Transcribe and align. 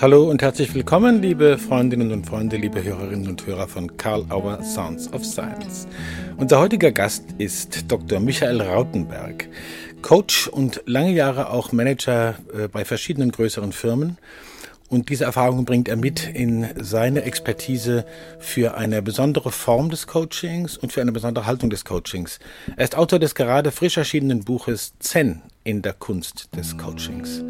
Hallo 0.00 0.30
und 0.30 0.42
herzlich 0.42 0.72
willkommen, 0.74 1.22
liebe 1.22 1.58
Freundinnen 1.58 2.12
und 2.12 2.24
Freunde, 2.24 2.56
liebe 2.56 2.84
Hörerinnen 2.84 3.26
und 3.26 3.44
Hörer 3.44 3.66
von 3.66 3.96
Karl 3.96 4.24
Auer 4.30 4.62
Sounds 4.62 5.12
of 5.12 5.24
Science. 5.24 5.88
Unser 6.36 6.60
heutiger 6.60 6.92
Gast 6.92 7.24
ist 7.38 7.90
Dr. 7.90 8.20
Michael 8.20 8.62
Rautenberg, 8.62 9.48
Coach 10.00 10.46
und 10.46 10.82
lange 10.86 11.10
Jahre 11.10 11.50
auch 11.50 11.72
Manager 11.72 12.36
äh, 12.56 12.68
bei 12.68 12.84
verschiedenen 12.84 13.32
größeren 13.32 13.72
Firmen. 13.72 14.18
Und 14.88 15.08
diese 15.08 15.24
Erfahrung 15.24 15.64
bringt 15.64 15.88
er 15.88 15.96
mit 15.96 16.28
in 16.32 16.68
seine 16.80 17.22
Expertise 17.22 18.06
für 18.38 18.76
eine 18.76 19.02
besondere 19.02 19.50
Form 19.50 19.90
des 19.90 20.06
Coachings 20.06 20.78
und 20.78 20.92
für 20.92 21.00
eine 21.00 21.10
besondere 21.10 21.44
Haltung 21.44 21.70
des 21.70 21.84
Coachings. 21.84 22.38
Er 22.76 22.84
ist 22.84 22.96
Autor 22.96 23.18
des 23.18 23.34
gerade 23.34 23.72
frisch 23.72 23.96
erschienenen 23.96 24.44
Buches 24.44 24.92
Zen 25.00 25.42
in 25.64 25.82
der 25.82 25.92
Kunst 25.92 26.50
des 26.56 26.78
Coachings. 26.78 27.42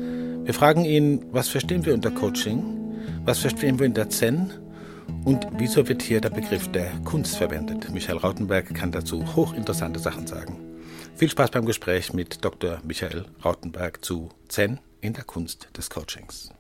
Wir 0.49 0.55
fragen 0.55 0.87
ihn, 0.87 1.27
was 1.31 1.51
verstehen 1.51 1.85
wir 1.85 1.93
unter 1.93 2.11
Coaching? 2.11 2.63
Was 3.27 3.41
verstehen 3.41 3.79
wir 3.79 3.87
unter 3.87 4.09
Zen? 4.09 4.51
Und 5.27 5.47
wieso 5.59 5.87
wird 5.87 6.01
hier 6.01 6.23
der 6.23 6.31
Begriff 6.31 6.73
der 6.73 6.91
Kunst 7.05 7.37
verwendet? 7.37 7.91
Michael 7.93 8.17
Rautenberg 8.17 8.75
kann 8.75 8.91
dazu 8.91 9.37
hochinteressante 9.37 10.01
Sachen 10.01 10.27
sagen. 10.27 10.57
Viel 11.17 11.29
Spaß 11.29 11.51
beim 11.51 11.67
Gespräch 11.67 12.15
mit 12.15 12.43
Dr. 12.47 12.81
Michael 12.83 13.27
Rautenberg 13.45 14.03
zu 14.03 14.31
Zen 14.49 14.81
in 15.03 15.13
der 15.13 15.25
Kunst 15.25 15.69
des 15.77 15.91
Coachings. 15.91 16.51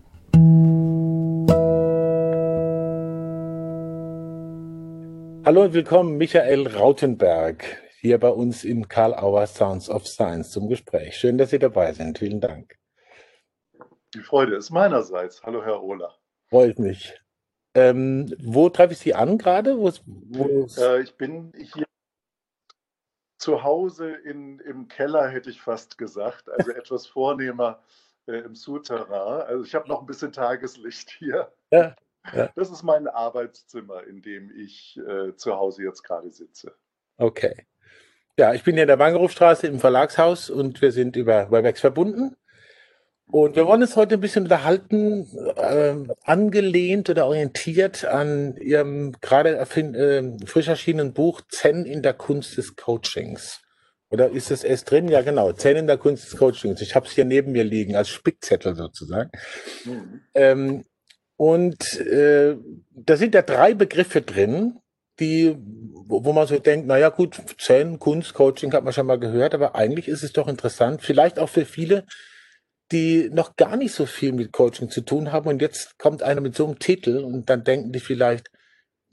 Hallo 5.46 5.62
und 5.62 5.72
willkommen, 5.72 6.18
Michael 6.18 6.66
Rautenberg, 6.66 7.64
hier 8.02 8.18
bei 8.18 8.28
uns 8.28 8.64
im 8.64 8.86
Karl 8.86 9.14
Auer 9.14 9.46
Sounds 9.46 9.88
of 9.88 10.06
Science 10.06 10.50
zum 10.50 10.68
Gespräch. 10.68 11.16
Schön, 11.16 11.38
dass 11.38 11.48
Sie 11.48 11.58
dabei 11.58 11.94
sind. 11.94 12.18
Vielen 12.18 12.42
Dank. 12.42 12.77
Die 14.14 14.22
Freude 14.22 14.56
ist 14.56 14.70
meinerseits. 14.70 15.42
Hallo, 15.42 15.62
Herr 15.62 15.82
Ohler. 15.82 16.14
Freut 16.48 16.78
mich. 16.78 17.20
Ähm, 17.74 18.34
wo 18.40 18.70
treffe 18.70 18.94
ich 18.94 18.98
Sie 18.98 19.14
an 19.14 19.36
gerade? 19.36 19.72
Äh, 19.72 21.02
ich 21.02 21.14
bin 21.16 21.52
hier 21.54 21.84
zu 23.38 23.62
Hause 23.62 24.10
in, 24.10 24.58
im 24.60 24.88
Keller, 24.88 25.28
hätte 25.28 25.50
ich 25.50 25.60
fast 25.60 25.98
gesagt. 25.98 26.48
Also 26.48 26.70
etwas 26.72 27.06
vornehmer 27.06 27.82
äh, 28.26 28.38
im 28.38 28.54
Souterrain. 28.54 29.46
Also 29.46 29.64
ich 29.64 29.74
habe 29.74 29.88
noch 29.88 30.00
ein 30.00 30.06
bisschen 30.06 30.32
Tageslicht 30.32 31.10
hier. 31.10 31.52
Ja, 31.70 31.94
ja. 32.32 32.50
Das 32.56 32.70
ist 32.70 32.82
mein 32.82 33.08
Arbeitszimmer, 33.08 34.04
in 34.04 34.22
dem 34.22 34.50
ich 34.56 34.98
äh, 35.06 35.34
zu 35.36 35.54
Hause 35.54 35.82
jetzt 35.84 36.02
gerade 36.02 36.30
sitze. 36.30 36.74
Okay. 37.18 37.66
Ja, 38.38 38.54
ich 38.54 38.64
bin 38.64 38.74
hier 38.74 38.84
in 38.84 38.88
der 38.88 38.98
Wangerhofstraße 38.98 39.66
im 39.66 39.80
Verlagshaus 39.80 40.48
und 40.48 40.80
wir 40.80 40.92
sind 40.92 41.16
über 41.16 41.50
Webex 41.50 41.80
verbunden. 41.80 42.36
Und 43.30 43.56
wir 43.56 43.66
wollen 43.66 43.82
uns 43.82 43.96
heute 43.96 44.14
ein 44.14 44.20
bisschen 44.20 44.44
unterhalten, 44.44 45.26
äh, 45.56 45.94
angelehnt 46.24 47.10
oder 47.10 47.26
orientiert 47.26 48.04
an 48.04 48.56
Ihrem 48.56 49.12
gerade 49.20 49.58
äh, 49.58 50.46
frisch 50.46 50.68
erschienenen 50.68 51.12
Buch 51.12 51.42
Zen 51.48 51.84
in 51.84 52.02
der 52.02 52.14
Kunst 52.14 52.56
des 52.56 52.76
Coachings. 52.76 53.60
Oder 54.10 54.30
ist 54.30 54.50
es 54.50 54.64
erst 54.64 54.90
drin? 54.90 55.08
Ja, 55.08 55.20
genau. 55.20 55.52
Zen 55.52 55.76
in 55.76 55.86
der 55.86 55.98
Kunst 55.98 56.24
des 56.24 56.38
Coachings. 56.38 56.80
Ich 56.80 56.94
habe 56.94 57.06
es 57.06 57.12
hier 57.12 57.26
neben 57.26 57.52
mir 57.52 57.64
liegen 57.64 57.96
als 57.96 58.08
Spickzettel 58.08 58.74
sozusagen. 58.74 59.30
Mhm. 59.84 60.20
Ähm, 60.34 60.84
und 61.36 62.00
äh, 62.00 62.56
da 62.92 63.16
sind 63.16 63.34
ja 63.34 63.42
drei 63.42 63.74
Begriffe 63.74 64.22
drin, 64.22 64.78
die, 65.20 65.54
wo, 66.06 66.24
wo 66.24 66.32
man 66.32 66.46
so 66.46 66.58
denkt, 66.58 66.86
naja 66.86 67.10
gut, 67.10 67.40
Zen, 67.58 67.98
Kunst, 67.98 68.32
Coaching 68.32 68.72
hat 68.72 68.84
man 68.84 68.92
schon 68.92 69.06
mal 69.06 69.18
gehört, 69.18 69.54
aber 69.54 69.74
eigentlich 69.74 70.08
ist 70.08 70.22
es 70.22 70.32
doch 70.32 70.48
interessant, 70.48 71.02
vielleicht 71.02 71.38
auch 71.38 71.48
für 71.48 71.64
viele, 71.64 72.04
die 72.92 73.28
noch 73.30 73.56
gar 73.56 73.76
nicht 73.76 73.92
so 73.92 74.06
viel 74.06 74.32
mit 74.32 74.52
Coaching 74.52 74.90
zu 74.90 75.02
tun 75.02 75.32
haben 75.32 75.48
und 75.48 75.60
jetzt 75.60 75.98
kommt 75.98 76.22
einer 76.22 76.40
mit 76.40 76.56
so 76.56 76.66
einem 76.66 76.78
Titel 76.78 77.18
und 77.18 77.50
dann 77.50 77.64
denken 77.64 77.92
die 77.92 78.00
vielleicht, 78.00 78.50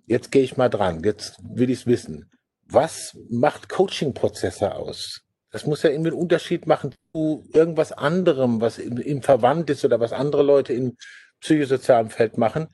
jetzt 0.06 0.32
gehe 0.32 0.44
ich 0.44 0.58
mal 0.58 0.70
dran, 0.70 1.04
jetzt 1.04 1.38
will 1.44 1.70
ich 1.70 1.80
es 1.80 1.88
wissen. 1.88 2.32
Was 2.68 3.18
macht 3.30 3.70
Coaching-Prozesse 3.70 4.76
aus? 4.76 5.22
Das 5.52 5.66
muss 5.66 5.84
ja 5.84 5.90
irgendwie 5.90 6.12
einen 6.12 6.20
Unterschied 6.20 6.68
machen 6.68 6.94
zu 7.14 7.48
irgendwas 7.54 7.92
anderem, 7.92 8.62
was 8.62 8.78
im, 8.78 9.22
Verwandt 9.22 9.70
ist 9.70 9.86
oder 9.86 10.00
was 10.00 10.12
andere 10.12 10.44
Leute 10.44 10.74
im 10.74 10.98
psychosozialen 11.40 12.10
Feld 12.10 12.38
machen. 12.38 12.68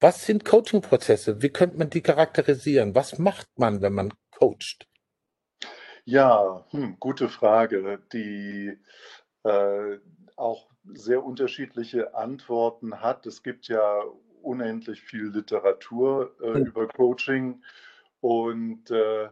Was 0.00 0.26
sind 0.26 0.44
Coaching-Prozesse? 0.44 1.42
Wie 1.42 1.48
könnte 1.48 1.78
man 1.78 1.90
die 1.90 2.00
charakterisieren? 2.00 2.94
Was 2.94 3.18
macht 3.18 3.46
man, 3.56 3.82
wenn 3.82 3.92
man 3.92 4.12
coacht? 4.30 4.86
Ja, 6.04 6.66
hm, 6.70 6.96
gute 6.98 7.28
Frage, 7.28 8.00
die 8.12 8.76
äh, 9.44 9.98
auch 10.42 10.68
sehr 10.92 11.24
unterschiedliche 11.24 12.14
Antworten 12.14 13.00
hat. 13.00 13.26
Es 13.26 13.42
gibt 13.42 13.68
ja 13.68 14.02
unendlich 14.42 15.00
viel 15.00 15.28
Literatur 15.28 16.34
äh, 16.42 16.58
mhm. 16.58 16.66
über 16.66 16.88
Coaching 16.88 17.62
und 18.20 18.90
äh, 18.90 19.24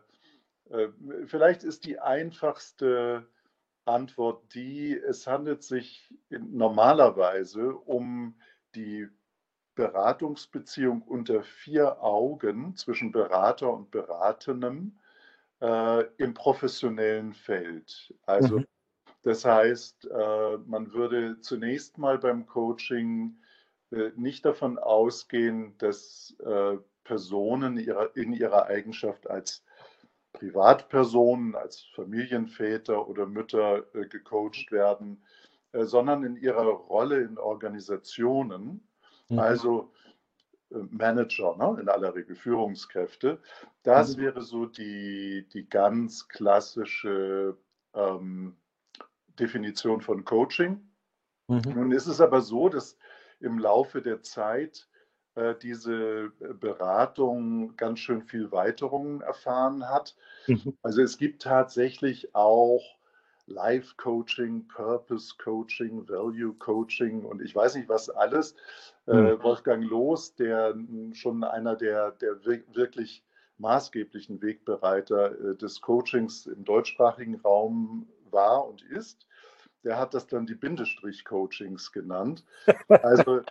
äh, 0.71 0.89
vielleicht 1.27 1.65
ist 1.65 1.85
die 1.85 1.99
einfachste 1.99 3.27
Antwort 3.85 4.55
die, 4.55 4.97
es 4.97 5.27
handelt 5.27 5.65
sich 5.65 6.15
normalerweise 6.31 7.75
um 7.75 8.37
die 8.77 9.09
Beratungsbeziehung 9.75 11.03
unter 11.03 11.43
vier 11.43 12.03
Augen 12.03 12.77
zwischen 12.77 13.11
Berater 13.11 13.73
und 13.73 13.91
Beratenem 13.91 14.99
äh, 15.61 16.05
im 16.19 16.35
professionellen 16.35 17.33
Feld. 17.35 18.15
Also 18.27 18.59
mhm. 18.59 18.67
Das 19.23 19.45
heißt, 19.45 20.07
äh, 20.07 20.57
man 20.67 20.93
würde 20.93 21.41
zunächst 21.41 21.99
mal 21.99 22.19
beim 22.19 22.47
Coaching 22.47 23.37
äh, 23.91 24.11
nicht 24.17 24.45
davon 24.45 24.79
ausgehen, 24.79 25.77
dass 25.79 26.35
äh, 26.45 26.79
Personen 27.05 27.77
in 28.15 28.33
ihrer 28.33 28.67
Eigenschaft 28.67 29.29
als 29.29 29.65
Privatpersonen, 30.33 31.57
als 31.57 31.83
Familienväter 31.95 33.09
oder 33.09 33.27
Mütter 33.27 33.83
gecoacht 33.93 34.71
werden, 34.71 35.25
sondern 35.73 36.23
in 36.23 36.37
ihrer 36.37 36.63
Rolle 36.63 37.23
in 37.23 37.37
Organisationen, 37.37 38.87
mhm. 39.29 39.39
also 39.41 39.93
Manager, 40.69 41.57
ne, 41.57 41.81
in 41.81 41.89
aller 41.89 42.15
Regel 42.15 42.37
Führungskräfte. 42.37 43.41
Das 43.83 44.17
mhm. 44.17 44.21
wäre 44.21 44.43
so 44.43 44.67
die, 44.67 45.49
die 45.53 45.69
ganz 45.69 46.29
klassische 46.29 47.57
ähm, 47.95 48.57
Definition 49.41 50.01
von 50.01 50.25
Coaching. 50.25 50.81
Mhm. 51.49 51.63
Nun 51.75 51.93
ist 51.93 52.07
es 52.07 52.21
aber 52.21 52.41
so, 52.41 52.69
dass 52.69 52.97
im 53.41 53.59
Laufe 53.59 54.03
der 54.03 54.23
Zeit 54.23 54.89
äh, 55.35 55.55
diese 55.63 56.31
Beratung 56.61 57.77
ganz 57.77 58.01
schön 58.01 58.23
viel 58.23 58.53
Weiterungen 58.53 59.21
erfahren 59.21 59.89
hat. 59.89 60.15
Mhm. 60.47 60.77
Also 60.83 61.03
es 61.03 61.19
gibt 61.19 61.43
tatsächlich 61.43 62.35
auch 62.35 62.83
Life 63.47 63.95
Coaching, 63.97 64.69
Purpose 64.69 65.35
Coaching, 65.43 66.09
Value 66.09 66.55
Coaching 66.55 67.25
und 67.25 67.43
ich 67.43 67.55
weiß 67.55 67.75
nicht 67.75 67.89
was 67.89 68.09
alles. 68.11 68.55
Äh, 69.07 69.15
mhm. 69.15 69.43
Wolfgang 69.43 69.85
Loos, 69.85 70.35
der 70.37 70.75
schon 71.13 71.43
einer 71.43 71.75
der, 71.75 72.13
der 72.13 72.45
wirklich 72.45 73.25
maßgeblichen 73.59 74.41
Wegbereiter 74.43 75.51
äh, 75.51 75.57
des 75.57 75.81
Coachings 75.81 76.47
im 76.47 76.65
deutschsprachigen 76.65 77.37
Raum 77.37 78.09
war 78.31 78.67
und 78.67 78.83
ist, 78.83 79.27
der 79.85 79.99
hat 79.99 80.15
das 80.15 80.27
dann 80.27 80.47
die 80.47 80.55
Bindestrich-Coachings 80.55 81.93
genannt. 81.93 82.45
Also 82.89 83.43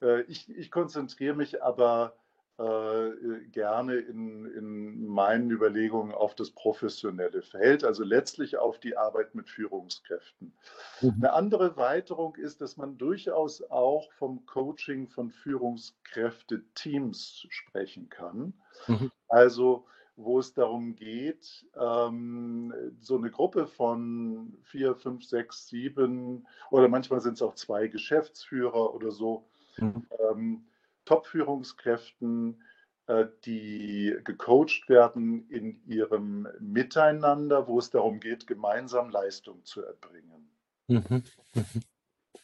äh, 0.00 0.22
ich, 0.22 0.48
ich 0.50 0.70
konzentriere 0.70 1.34
mich 1.34 1.62
aber 1.62 2.14
äh, 2.58 3.12
gerne 3.50 3.96
in, 3.96 4.44
in 4.44 5.06
meinen 5.06 5.50
Überlegungen 5.50 6.12
auf 6.12 6.34
das 6.34 6.50
professionelle 6.50 7.40
Feld, 7.42 7.82
also 7.82 8.04
letztlich 8.04 8.58
auf 8.58 8.78
die 8.78 8.94
Arbeit 8.96 9.34
mit 9.34 9.48
Führungskräften. 9.48 10.52
Mhm. 11.00 11.14
Eine 11.16 11.32
andere 11.32 11.76
Weiterung 11.76 12.36
ist, 12.36 12.60
dass 12.60 12.76
man 12.76 12.98
durchaus 12.98 13.62
auch 13.70 14.12
vom 14.12 14.44
Coaching 14.46 15.08
von 15.08 15.30
Führungskräfte-Teams 15.30 17.46
sprechen 17.48 18.10
kann. 18.10 18.52
Mhm. 18.86 19.10
Also 19.28 19.86
wo 20.24 20.38
es 20.38 20.54
darum 20.54 20.94
geht, 20.94 21.66
ähm, 21.76 22.72
so 23.00 23.16
eine 23.16 23.30
Gruppe 23.30 23.66
von 23.66 24.56
vier, 24.62 24.94
fünf, 24.94 25.24
sechs, 25.24 25.68
sieben 25.68 26.46
oder 26.70 26.88
manchmal 26.88 27.20
sind 27.20 27.34
es 27.34 27.42
auch 27.42 27.54
zwei 27.54 27.88
Geschäftsführer 27.88 28.94
oder 28.94 29.10
so, 29.10 29.46
mhm. 29.78 30.06
ähm, 30.30 30.64
Top-Führungskräften, 31.04 32.62
äh, 33.06 33.26
die 33.44 34.16
gecoacht 34.24 34.88
werden 34.88 35.48
in 35.48 35.82
ihrem 35.86 36.48
Miteinander, 36.60 37.66
wo 37.66 37.78
es 37.78 37.90
darum 37.90 38.20
geht, 38.20 38.46
gemeinsam 38.46 39.10
Leistung 39.10 39.64
zu 39.64 39.82
erbringen. 39.82 40.50
Mhm. 40.88 41.22
Mhm. 41.54 41.82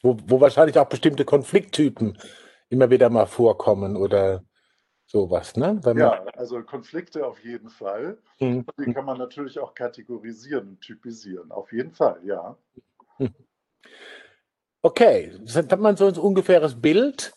Wo, 0.02 0.16
wo 0.26 0.40
wahrscheinlich 0.40 0.78
auch 0.78 0.88
bestimmte 0.88 1.24
Konflikttypen 1.24 2.18
immer 2.68 2.90
wieder 2.90 3.10
mal 3.10 3.26
vorkommen 3.26 3.96
oder 3.96 4.44
sowas, 5.08 5.56
ne? 5.56 5.80
ja, 5.96 6.22
also 6.36 6.62
Konflikte 6.62 7.26
auf 7.26 7.42
jeden 7.42 7.70
Fall. 7.70 8.18
Mhm. 8.40 8.66
Die 8.78 8.92
kann 8.92 9.06
man 9.06 9.18
natürlich 9.18 9.58
auch 9.58 9.74
kategorisieren 9.74 10.68
und 10.68 10.80
typisieren. 10.80 11.50
Auf 11.50 11.72
jeden 11.72 11.92
Fall, 11.92 12.20
ja. 12.24 12.56
Okay, 14.82 15.32
das 15.40 15.56
hat 15.56 15.80
man 15.80 15.96
so 15.96 16.06
ein 16.06 16.16
ungefähres 16.16 16.80
Bild 16.80 17.32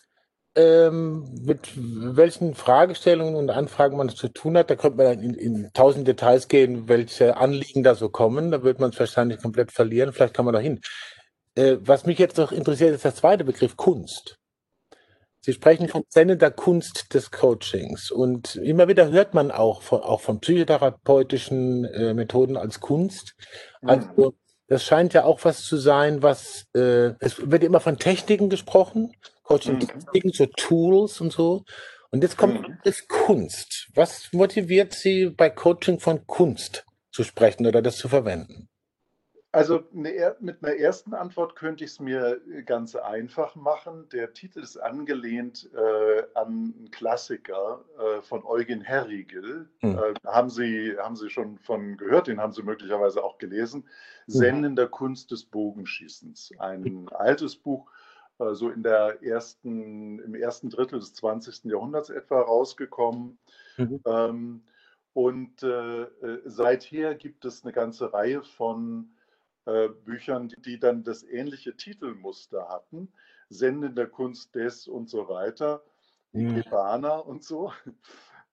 ähm, 0.54 1.24
mit 1.44 1.70
welchen 1.76 2.54
Fragestellungen 2.54 3.36
und 3.36 3.50
Anfragen 3.50 3.96
man 3.96 4.10
zu 4.10 4.28
tun 4.28 4.56
hat. 4.56 4.70
Da 4.70 4.76
könnte 4.76 4.98
man 4.98 5.20
in, 5.20 5.34
in 5.34 5.72
tausend 5.72 6.06
Details 6.06 6.48
gehen, 6.48 6.88
welche 6.88 7.36
Anliegen 7.36 7.82
da 7.82 7.94
so 7.94 8.10
kommen. 8.10 8.50
Da 8.50 8.62
wird 8.62 8.78
man 8.78 8.90
es 8.90 8.98
wahrscheinlich 8.98 9.40
komplett 9.40 9.72
verlieren. 9.72 10.12
Vielleicht 10.12 10.34
kann 10.34 10.44
man 10.44 10.54
da 10.54 10.60
hin. 10.60 10.80
Äh, 11.54 11.78
was 11.80 12.06
mich 12.06 12.18
jetzt 12.18 12.36
noch 12.36 12.52
interessiert, 12.52 12.94
ist 12.94 13.04
der 13.04 13.14
zweite 13.14 13.44
Begriff 13.44 13.76
Kunst. 13.76 14.38
Sie 15.44 15.52
sprechen 15.52 15.88
von 15.88 16.04
sendender 16.08 16.52
Kunst 16.52 17.14
des 17.14 17.32
Coachings 17.32 18.12
und 18.12 18.54
immer 18.56 18.86
wieder 18.86 19.10
hört 19.10 19.34
man 19.34 19.50
auch 19.50 19.82
von, 19.82 20.00
auch 20.00 20.20
von 20.20 20.38
psychotherapeutischen 20.38 21.84
äh, 21.84 22.14
Methoden 22.14 22.56
als 22.56 22.78
Kunst. 22.78 23.34
Mhm. 23.80 23.88
Also 23.88 24.34
das 24.68 24.84
scheint 24.84 25.14
ja 25.14 25.24
auch 25.24 25.40
was 25.42 25.64
zu 25.64 25.78
sein, 25.78 26.22
was 26.22 26.66
äh, 26.76 27.14
es 27.18 27.50
wird 27.50 27.64
immer 27.64 27.80
von 27.80 27.98
Techniken 27.98 28.50
gesprochen, 28.50 29.12
Coaching-Techniken, 29.42 30.28
mhm. 30.28 30.32
so 30.32 30.46
Tools 30.46 31.20
und 31.20 31.32
so. 31.32 31.64
Und 32.10 32.22
jetzt 32.22 32.36
kommt 32.36 32.68
mhm. 32.68 32.78
das 32.84 33.08
Kunst. 33.08 33.88
Was 33.94 34.32
motiviert 34.32 34.94
Sie 34.94 35.28
bei 35.28 35.50
Coaching 35.50 35.98
von 35.98 36.24
Kunst 36.24 36.84
zu 37.10 37.24
sprechen 37.24 37.66
oder 37.66 37.82
das 37.82 37.96
zu 37.96 38.08
verwenden? 38.08 38.68
Also 39.54 39.84
eine, 39.94 40.34
mit 40.40 40.64
einer 40.64 40.76
ersten 40.76 41.12
Antwort 41.12 41.56
könnte 41.56 41.84
ich 41.84 41.90
es 41.90 42.00
mir 42.00 42.40
ganz 42.64 42.96
einfach 42.96 43.54
machen. 43.54 44.08
Der 44.08 44.32
Titel 44.32 44.60
ist 44.60 44.78
angelehnt 44.78 45.70
äh, 45.74 46.22
an 46.34 46.74
einen 46.74 46.90
Klassiker 46.90 47.84
äh, 47.98 48.22
von 48.22 48.44
Eugen 48.46 48.80
Herrigel. 48.80 49.68
Hm. 49.80 49.98
Äh, 49.98 50.14
haben, 50.26 50.48
Sie, 50.48 50.96
haben 50.98 51.16
Sie 51.16 51.28
schon 51.28 51.58
von 51.58 51.98
gehört, 51.98 52.28
den 52.28 52.40
haben 52.40 52.54
Sie 52.54 52.62
möglicherweise 52.62 53.22
auch 53.22 53.36
gelesen. 53.36 53.86
Zen 54.26 54.64
in 54.64 54.74
der 54.74 54.88
Kunst 54.88 55.30
des 55.30 55.44
Bogenschießens. 55.44 56.52
Ein 56.58 57.10
altes 57.10 57.54
Buch, 57.54 57.90
äh, 58.38 58.54
so 58.54 58.70
in 58.70 58.82
der 58.82 59.22
ersten, 59.22 60.18
im 60.20 60.34
ersten 60.34 60.70
Drittel 60.70 60.98
des 60.98 61.12
20. 61.12 61.64
Jahrhunderts 61.64 62.08
etwa 62.08 62.40
rausgekommen. 62.40 63.38
Mhm. 63.76 64.00
Ähm, 64.06 64.62
und 65.12 65.62
äh, 65.62 66.04
äh, 66.04 66.40
seither 66.46 67.14
gibt 67.14 67.44
es 67.44 67.64
eine 67.64 67.72
ganze 67.74 68.14
Reihe 68.14 68.42
von 68.42 69.10
äh, 69.66 69.88
Büchern, 69.88 70.52
die, 70.58 70.78
dann 70.78 71.04
das 71.04 71.22
ähnliche 71.22 71.76
Titelmuster 71.76 72.68
hatten, 72.68 73.12
Senden 73.48 73.94
der 73.94 74.08
Kunst 74.08 74.54
des 74.54 74.88
und 74.88 75.08
so 75.08 75.28
weiter, 75.28 75.84
Ikebana 76.32 77.22
mhm. 77.22 77.30
und 77.30 77.44
so. 77.44 77.72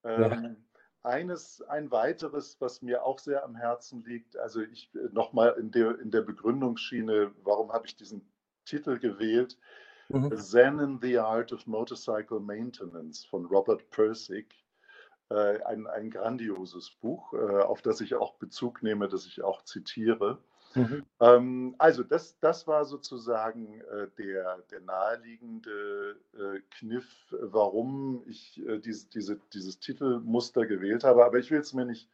Ähm, 0.05 0.55
eines, 1.03 1.61
ein 1.63 1.91
weiteres, 1.91 2.55
was 2.61 2.81
mir 2.81 3.03
auch 3.03 3.19
sehr 3.19 3.43
am 3.43 3.53
Herzen 3.53 4.01
liegt, 4.05 4.37
also 4.37 4.61
ich 4.61 4.89
äh, 4.95 5.09
nochmal 5.11 5.55
in 5.59 5.71
der, 5.71 5.99
in 5.99 6.09
der 6.09 6.21
Begründungsschiene, 6.21 7.33
warum 7.43 7.73
habe 7.73 7.85
ich 7.85 7.97
diesen 7.97 8.25
Titel 8.63 8.97
gewählt? 8.97 9.57
Mhm. 10.09 10.35
Zen 10.37 10.79
in 10.79 10.99
the 11.01 11.19
Art 11.19 11.53
of 11.53 11.67
Motorcycle 11.67 12.39
Maintenance 12.39 13.25
von 13.25 13.45
Robert 13.45 13.89
Persick. 13.91 14.55
Äh, 15.29 15.61
ein, 15.63 15.85
ein 15.85 16.09
grandioses 16.09 16.89
Buch, 16.89 17.33
äh, 17.33 17.61
auf 17.61 17.81
das 17.81 18.01
ich 18.01 18.15
auch 18.15 18.35
Bezug 18.35 18.81
nehme, 18.81 19.07
das 19.07 19.25
ich 19.27 19.43
auch 19.43 19.63
zitiere. 19.63 20.39
Mhm. 20.75 21.05
Ähm, 21.19 21.75
also 21.77 22.03
das, 22.03 22.37
das 22.39 22.67
war 22.67 22.85
sozusagen 22.85 23.81
äh, 23.81 24.07
der, 24.17 24.59
der 24.71 24.81
naheliegende 24.81 26.19
äh, 26.33 26.59
Kniff, 26.71 27.07
warum 27.31 28.23
ich 28.27 28.63
äh, 28.67 28.79
dies, 28.79 29.09
diese, 29.09 29.39
dieses 29.53 29.79
Titelmuster 29.79 30.65
gewählt 30.65 31.03
habe. 31.03 31.25
Aber 31.25 31.39
ich 31.39 31.49
will 31.49 31.59
es 31.59 31.73
mir 31.73 31.85
nicht 31.85 32.09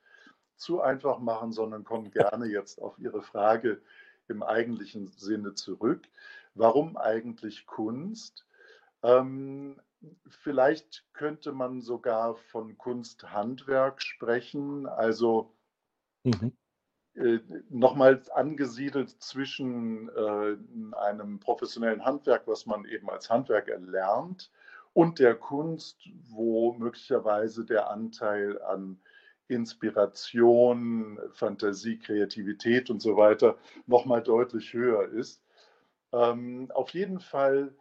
zu 0.56 0.82
einfach 0.82 1.20
machen, 1.20 1.52
sondern 1.52 1.84
komme 1.84 2.10
gerne 2.10 2.46
jetzt 2.46 2.82
auf 2.82 2.98
Ihre 2.98 3.22
Frage 3.22 3.82
im 4.28 4.42
eigentlichen 4.42 5.08
Sinne 5.08 5.54
zurück. 5.54 6.08
Warum 6.54 6.96
eigentlich 6.96 7.66
Kunst? 7.66 8.46
Ähm, 9.04 9.82
vielleicht 10.28 11.04
könnte 11.14 11.52
man 11.52 11.82
sogar 11.82 12.36
von 12.36 12.78
Kunsthandwerk 12.78 14.02
sprechen. 14.02 14.88
Also 14.88 15.54
mhm 16.24 16.54
nochmals 17.70 18.30
angesiedelt 18.30 19.10
zwischen 19.22 20.10
äh, 20.10 20.58
einem 20.98 21.40
professionellen 21.40 22.04
Handwerk, 22.04 22.48
was 22.48 22.66
man 22.66 22.86
eben 22.86 23.10
als 23.10 23.30
Handwerker 23.30 23.80
lernt, 23.80 24.52
und 24.94 25.20
der 25.20 25.36
Kunst, 25.36 26.00
wo 26.30 26.74
möglicherweise 26.74 27.66
der 27.66 27.90
Anteil 27.90 28.62
an 28.62 29.00
Inspiration, 29.48 31.20
Fantasie, 31.34 32.00
Kreativität 32.00 32.90
und 32.90 33.02
so 33.02 33.18
weiter 33.18 33.58
nochmal 33.86 34.24
deutlich 34.24 34.74
höher 34.74 35.10
ist. 35.10 35.44
Ähm, 36.14 36.72
auf 36.74 36.90
jeden 36.92 37.20
Fall 37.20 37.76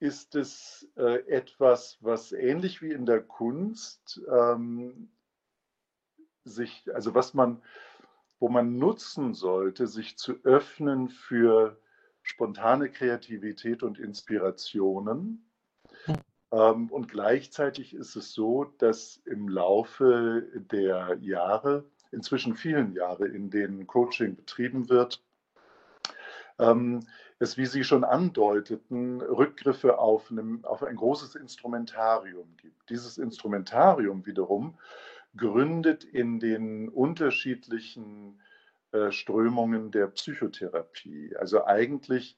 ist 0.00 0.34
es 0.34 0.88
äh, 0.96 1.26
etwas, 1.28 1.98
was 2.00 2.32
ähnlich 2.32 2.82
wie 2.82 2.92
in 2.92 3.06
der 3.06 3.22
Kunst 3.22 4.20
ähm, 4.30 5.10
sich, 6.44 6.88
also 6.92 7.14
was 7.14 7.34
man 7.34 7.62
wo 8.40 8.48
man 8.48 8.78
nutzen 8.78 9.34
sollte, 9.34 9.86
sich 9.86 10.16
zu 10.16 10.34
öffnen 10.44 11.08
für 11.08 11.78
spontane 12.22 12.90
Kreativität 12.90 13.82
und 13.82 13.98
Inspirationen. 13.98 15.44
Mhm. 16.06 16.90
und 16.90 17.08
gleichzeitig 17.08 17.94
ist 17.94 18.16
es 18.16 18.32
so, 18.32 18.64
dass 18.78 19.20
im 19.26 19.48
Laufe 19.48 20.46
der 20.54 21.18
Jahre, 21.20 21.84
inzwischen 22.10 22.56
vielen 22.56 22.94
Jahre, 22.94 23.26
in 23.26 23.50
denen 23.50 23.86
Coaching 23.86 24.34
betrieben 24.34 24.88
wird, 24.88 25.22
ähm, 26.58 27.06
es, 27.38 27.56
wie 27.56 27.66
Sie 27.66 27.84
schon 27.84 28.02
andeuteten, 28.02 29.20
Rückgriffe 29.20 29.98
auf, 29.98 30.30
einem, 30.30 30.64
auf 30.64 30.82
ein 30.82 30.96
großes 30.96 31.36
Instrumentarium 31.36 32.56
gibt. 32.56 32.90
Dieses 32.90 33.18
Instrumentarium 33.18 34.26
wiederum 34.26 34.76
gründet 35.38 36.04
in 36.04 36.40
den 36.40 36.88
unterschiedlichen 36.90 38.40
äh, 38.92 39.10
Strömungen 39.10 39.90
der 39.90 40.08
Psychotherapie. 40.08 41.34
Also 41.36 41.64
eigentlich 41.64 42.36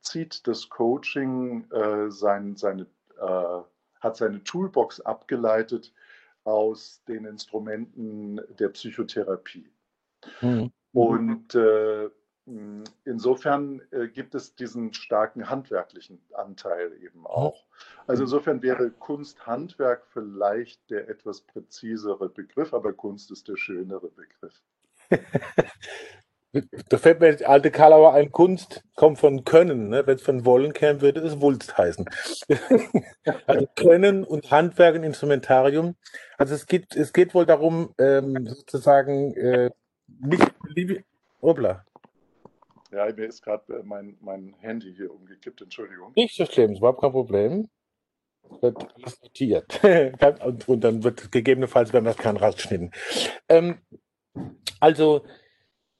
zieht 0.00 0.46
das 0.46 0.68
Coaching 0.68 1.70
äh, 1.70 2.10
sein, 2.10 2.56
seine, 2.56 2.86
äh, 3.18 3.60
hat 4.00 4.16
seine 4.16 4.42
Toolbox 4.44 5.00
abgeleitet 5.00 5.92
aus 6.44 7.02
den 7.06 7.24
Instrumenten 7.24 8.40
der 8.58 8.68
Psychotherapie. 8.70 9.70
Mhm. 10.40 10.72
Und 10.92 11.54
äh, 11.54 12.10
insofern 13.04 13.82
äh, 13.90 14.08
gibt 14.08 14.34
es 14.34 14.54
diesen 14.54 14.92
starken 14.94 15.48
handwerklichen 15.48 16.20
Anteil 16.32 16.92
eben 17.02 17.26
auch. 17.26 17.64
Also 18.06 18.24
insofern 18.24 18.62
wäre 18.62 18.90
Kunst 18.90 19.46
Handwerk 19.46 20.06
vielleicht 20.12 20.90
der 20.90 21.08
etwas 21.08 21.40
präzisere 21.42 22.28
Begriff, 22.28 22.74
aber 22.74 22.92
Kunst 22.92 23.30
ist 23.30 23.48
der 23.48 23.56
schönere 23.56 24.08
Begriff. 24.08 24.62
da 26.88 26.98
fällt 26.98 27.20
mir 27.20 27.34
die 27.36 27.46
alte 27.46 27.70
Kalauer 27.70 28.14
ein, 28.14 28.32
Kunst 28.32 28.82
kommt 28.96 29.18
von 29.18 29.44
Können. 29.44 29.88
Ne? 29.88 30.06
Wenn 30.06 30.16
es 30.16 30.22
von 30.22 30.44
Wollen 30.44 30.72
käme, 30.72 31.00
würde 31.00 31.20
es 31.20 31.40
Wulst 31.40 31.78
heißen. 31.78 32.08
also 33.46 33.68
Können 33.76 34.24
und 34.24 34.50
Handwerk 34.50 34.96
und 34.96 35.04
Instrumentarium. 35.04 35.96
Also 36.38 36.54
es 36.54 36.66
geht, 36.66 36.96
es 36.96 37.12
geht 37.12 37.34
wohl 37.34 37.46
darum, 37.46 37.94
ähm, 37.98 38.46
sozusagen 38.46 39.34
äh, 39.34 39.70
nicht, 40.08 41.04
Obla. 41.40 41.84
Ja, 42.92 43.06
mir 43.12 43.26
ist 43.26 43.42
gerade 43.42 43.72
äh, 43.72 43.82
mein, 43.84 44.16
mein 44.20 44.54
Handy 44.60 44.92
hier 44.94 45.12
umgekippt, 45.12 45.62
Entschuldigung. 45.62 46.12
Nicht 46.16 46.36
so 46.36 46.44
schlimm, 46.44 46.74
überhaupt 46.74 47.00
kein 47.00 47.12
Problem. 47.12 47.68
Wird 48.60 48.76
alles 48.96 49.22
notiert. 49.22 49.80
und, 50.66 50.82
dann 50.82 51.04
wird 51.04 51.30
gegebenenfalls, 51.30 51.92
wenn 51.92 52.04
wir 52.04 52.10
es 52.10 52.16
kann, 52.16 52.36
rausgeschnitten. 52.36 52.90
Ähm, 53.48 53.78
also, 54.80 55.22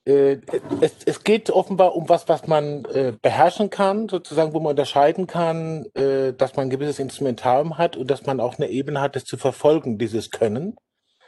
äh, 0.03 0.39
es, 0.81 0.97
es, 1.05 1.23
geht 1.23 1.49
offenbar 1.49 1.95
um 1.95 2.09
was, 2.09 2.27
was 2.27 2.47
man 2.47 2.83
äh, 2.85 3.13
beherrschen 3.21 3.69
kann, 3.69 4.09
sozusagen, 4.09 4.53
wo 4.53 4.59
man 4.59 4.71
unterscheiden 4.71 5.27
kann, 5.27 5.85
äh, 5.93 6.33
dass 6.33 6.55
man 6.55 6.67
ein 6.67 6.71
gewisses 6.71 6.99
Instrumentarium 6.99 7.77
hat 7.77 7.95
und 7.95 8.11
dass 8.11 8.25
man 8.25 8.39
auch 8.39 8.57
eine 8.57 8.69
Ebene 8.69 8.99
hat, 8.99 9.15
das 9.15 9.23
zu 9.23 9.37
verfolgen, 9.37 9.97
dieses 9.97 10.31
Können. 10.31 10.75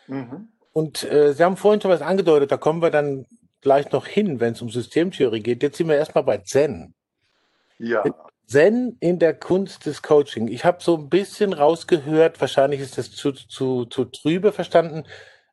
Mhm. 0.07 0.49
Und 0.73 1.03
äh, 1.03 1.33
Sie 1.33 1.43
haben 1.43 1.55
vorhin 1.55 1.79
schon 1.79 1.91
was 1.91 2.01
angedeutet, 2.01 2.51
da 2.51 2.57
kommen 2.57 2.81
wir 2.81 2.89
dann 2.89 3.27
gleich 3.63 3.91
noch 3.91 4.05
hin, 4.05 4.39
wenn 4.39 4.53
es 4.53 4.61
um 4.61 4.69
Systemtheorie 4.69 5.41
geht. 5.41 5.63
Jetzt 5.63 5.77
sind 5.77 5.87
wir 5.87 5.95
erstmal 5.95 6.23
bei 6.23 6.37
Zen. 6.37 6.93
Ja. 7.79 8.03
Zen 8.45 8.97
in 8.99 9.19
der 9.19 9.33
Kunst 9.33 9.85
des 9.85 10.01
Coaching. 10.01 10.47
Ich 10.47 10.65
habe 10.65 10.83
so 10.83 10.97
ein 10.97 11.09
bisschen 11.09 11.53
rausgehört, 11.53 12.39
wahrscheinlich 12.39 12.81
ist 12.81 12.97
das 12.97 13.11
zu, 13.11 13.31
zu, 13.31 13.85
zu 13.85 14.05
trübe 14.05 14.51
verstanden. 14.51 15.05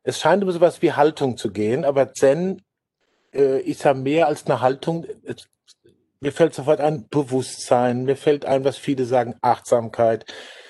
Es 0.03 0.19
scheint 0.19 0.43
um 0.43 0.51
sowas 0.51 0.81
wie 0.81 0.93
Haltung 0.93 1.37
zu 1.37 1.51
gehen, 1.51 1.85
aber 1.85 2.13
Zen 2.13 2.61
äh, 3.33 3.61
ist 3.61 3.83
ja 3.83 3.93
mehr 3.93 4.27
als 4.27 4.45
eine 4.45 4.61
Haltung. 4.61 5.05
Mir 6.19 6.31
fällt 6.31 6.53
sofort 6.53 6.81
ein 6.81 7.07
Bewusstsein, 7.09 8.03
mir 8.03 8.17
fällt 8.17 8.45
ein, 8.45 8.63
was 8.63 8.77
viele 8.77 9.05
sagen, 9.05 9.35
Achtsamkeit. 9.41 10.25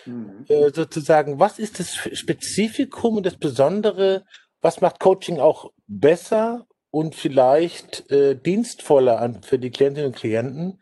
Mhm. 0.05 0.45
Äh, 0.48 0.71
sozusagen, 0.74 1.39
was 1.39 1.60
ist 1.60 1.79
das 1.79 1.95
Spezifikum 1.95 3.17
und 3.17 3.25
das 3.25 3.38
Besondere? 3.38 4.25
Was 4.62 4.79
macht 4.79 5.00
Coaching 5.00 5.39
auch 5.39 5.71
besser 5.88 6.67
und 6.91 7.15
vielleicht 7.15 8.12
äh, 8.12 8.36
dienstvoller 8.36 9.19
an, 9.19 9.41
für 9.43 9.57
die 9.57 9.71
Klientinnen 9.71 10.12
und 10.12 10.15
Klienten, 10.15 10.81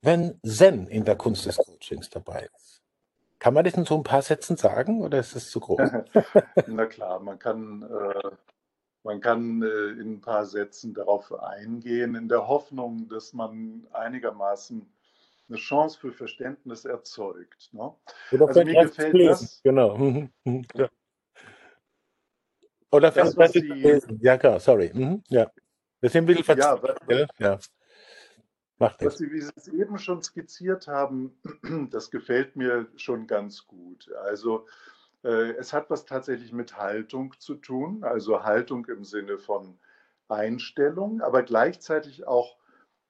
wenn 0.00 0.40
Zen 0.44 0.86
in 0.86 1.04
der 1.04 1.16
Kunst 1.16 1.46
des 1.46 1.56
Coachings 1.56 2.08
dabei 2.08 2.48
ist. 2.56 2.82
Kann 3.38 3.54
man 3.54 3.64
das 3.64 3.74
in 3.74 3.84
so 3.84 3.96
ein 3.96 4.02
paar 4.02 4.22
Sätzen 4.22 4.56
sagen 4.56 5.02
oder 5.02 5.18
ist 5.18 5.34
das 5.34 5.50
zu 5.50 5.60
groß? 5.60 5.80
Na 6.66 6.86
klar, 6.86 7.20
man 7.20 7.38
kann, 7.38 7.82
äh, 7.82 8.30
man 9.02 9.20
kann 9.20 9.62
äh, 9.62 10.00
in 10.00 10.14
ein 10.14 10.20
paar 10.20 10.46
Sätzen 10.46 10.94
darauf 10.94 11.32
eingehen, 11.32 12.14
in 12.14 12.28
der 12.28 12.46
Hoffnung, 12.46 13.08
dass 13.08 13.32
man 13.32 13.86
einigermaßen 13.92 14.86
eine 15.48 15.58
Chance 15.58 15.98
für 15.98 16.12
Verständnis 16.12 16.84
erzeugt. 16.84 17.70
Ne? 17.72 17.92
Also 18.30 18.62
mir 18.62 18.84
gefällt 18.84 19.14
lesen. 19.14 19.46
das. 19.46 19.60
Genau. 19.62 20.28
Ja. 20.74 20.88
Oder 22.92 23.10
das, 23.10 23.36
was 23.36 23.52
Sie, 23.52 23.60
lesen. 23.60 24.18
Ja, 24.20 24.36
klar, 24.36 24.58
sorry. 24.60 24.90
Mhm, 24.92 25.22
ja. 25.28 25.50
Das 26.00 26.12
sind 26.12 26.24
ein 26.24 26.34
bisschen 26.34 26.58
ja, 26.58 26.80
ja. 27.08 27.26
ja. 27.38 27.58
Macht 28.78 29.04
was 29.04 29.18
Sie, 29.18 29.30
wie 29.30 29.40
Sie 29.42 29.52
es 29.54 29.68
eben 29.68 29.98
schon 29.98 30.22
skizziert 30.22 30.88
haben, 30.88 31.38
das 31.90 32.10
gefällt 32.10 32.56
mir 32.56 32.88
schon 32.96 33.26
ganz 33.26 33.66
gut. 33.66 34.10
Also 34.24 34.66
äh, 35.22 35.52
es 35.52 35.72
hat 35.72 35.90
was 35.90 36.06
tatsächlich 36.06 36.52
mit 36.52 36.78
Haltung 36.78 37.34
zu 37.38 37.56
tun, 37.56 38.02
also 38.02 38.42
Haltung 38.42 38.86
im 38.86 39.04
Sinne 39.04 39.38
von 39.38 39.78
Einstellung, 40.28 41.20
aber 41.20 41.42
gleichzeitig 41.42 42.26
auch 42.26 42.56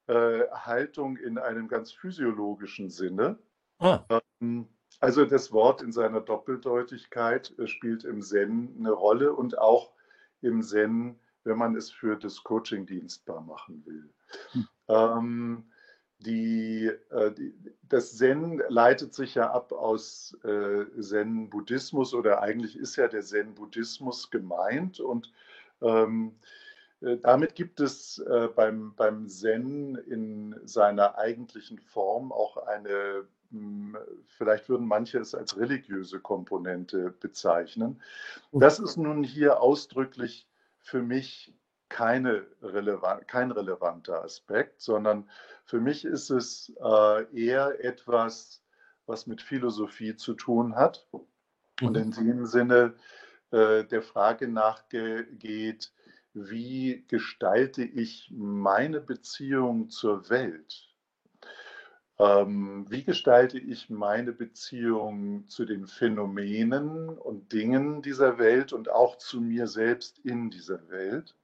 äh, 0.09 0.49
Haltung 0.51 1.17
in 1.17 1.39
einem 1.39 1.69
ganz 1.69 1.93
physiologischen 1.93 2.91
Sinne. 2.91 3.39
Ah. 3.79 4.05
Ähm, 4.41 4.67
also 5.01 5.25
das 5.25 5.53
Wort 5.53 5.83
in 5.83 5.93
seiner 5.93 6.21
Doppeldeutigkeit 6.21 7.59
äh, 7.59 7.67
spielt 7.67 8.05
im 8.05 8.23
Zen 8.23 8.75
eine 8.79 8.93
Rolle 8.93 9.33
und 9.33 9.59
auch 9.59 9.93
im 10.43 10.63
Zen, 10.63 11.19
wenn 11.45 11.59
man 11.59 11.75
es 11.75 11.91
für 11.91 12.17
das 12.17 12.43
Coaching 12.45 12.87
dienstbar 12.87 13.41
machen 13.41 13.85
will. 13.87 14.11
Hm. 14.53 14.69
Ähm, 14.89 15.65
die, 16.19 16.91
äh, 17.11 17.33
die, 17.33 17.55
das 17.89 18.17
Zen 18.17 18.63
leitet 18.69 19.15
sich 19.15 19.35
ja 19.35 19.51
ab 19.51 19.73
aus 19.73 20.37
äh, 20.45 20.85
Zen-Buddhismus 21.01 22.13
oder 22.13 22.43
eigentlich 22.43 22.77
ist 22.77 22.97
ja 22.97 23.09
der 23.09 23.23
Zen-Buddhismus 23.23 24.31
gemeint 24.31 25.01
und 25.01 25.33
ähm, 25.81 26.37
äh, 27.01 27.17
damit 27.17 27.55
gibt 27.55 27.81
es 27.81 28.19
äh, 28.19 28.49
beim, 28.55 28.95
beim 28.97 29.29
Zen 29.29 29.97
in 29.97 30.61
seiner 30.65 31.17
eigentlichen 31.17 31.79
Form 31.79 32.33
auch 32.33 32.59
eine, 32.59 33.27
vielleicht 34.27 34.69
würden 34.69 34.87
manche 34.87 35.19
es 35.19 35.35
als 35.35 35.57
religiöse 35.57 36.21
Komponente 36.21 37.11
bezeichnen. 37.11 38.01
Das 38.53 38.79
ist 38.79 38.97
nun 38.97 39.25
hier 39.25 39.61
ausdrücklich 39.61 40.47
für 40.79 41.03
mich 41.03 41.53
keine 41.89 42.47
relevant, 42.63 43.27
kein 43.27 43.51
relevanter 43.51 44.23
Aspekt, 44.23 44.81
sondern 44.81 45.29
für 45.65 45.81
mich 45.81 46.05
ist 46.05 46.31
es 46.31 46.73
äh, 46.81 47.25
eher 47.37 47.85
etwas, 47.85 48.63
was 49.07 49.27
mit 49.27 49.43
Philosophie 49.43 50.15
zu 50.15 50.35
tun 50.35 50.77
hat 50.77 51.07
und 51.83 51.97
in 51.97 52.13
dem 52.13 52.47
Sinne 52.47 52.95
äh, 53.51 53.85
der 53.85 54.03
Frage 54.03 54.47
nachgeht, 54.47 55.93
wie 56.33 57.05
gestalte 57.09 57.83
ich 57.83 58.31
meine 58.33 59.01
Beziehung 59.01 59.91
zur 59.91 60.31
Welt? 60.31 60.90
Ähm, 62.21 62.87
wie 62.91 63.05
gestalte 63.05 63.59
ich 63.59 63.91
meine 63.91 64.33
Beziehung 64.33 65.49
zu 65.49 65.65
den 65.65 65.87
Phänomenen 65.87 67.09
und 67.09 67.53
Dingen 67.53 68.03
dieser 68.03 68.39
Welt 68.39 68.73
und 68.73 68.91
auch 68.91 69.17
zu 69.17 69.41
mir 69.41 69.67
selbst 69.67 70.19
in 70.21 70.51
dieser 70.51 70.89
Welt? 70.91 71.35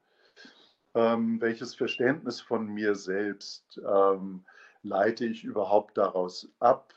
ähm, 0.96 1.40
welches 1.42 1.74
Verständnis 1.74 2.40
von 2.40 2.66
mir 2.66 2.94
selbst 2.94 3.80
ähm, 3.86 4.44
leite 4.82 5.26
ich 5.26 5.44
überhaupt 5.44 5.98
daraus 5.98 6.48
ab? 6.58 6.94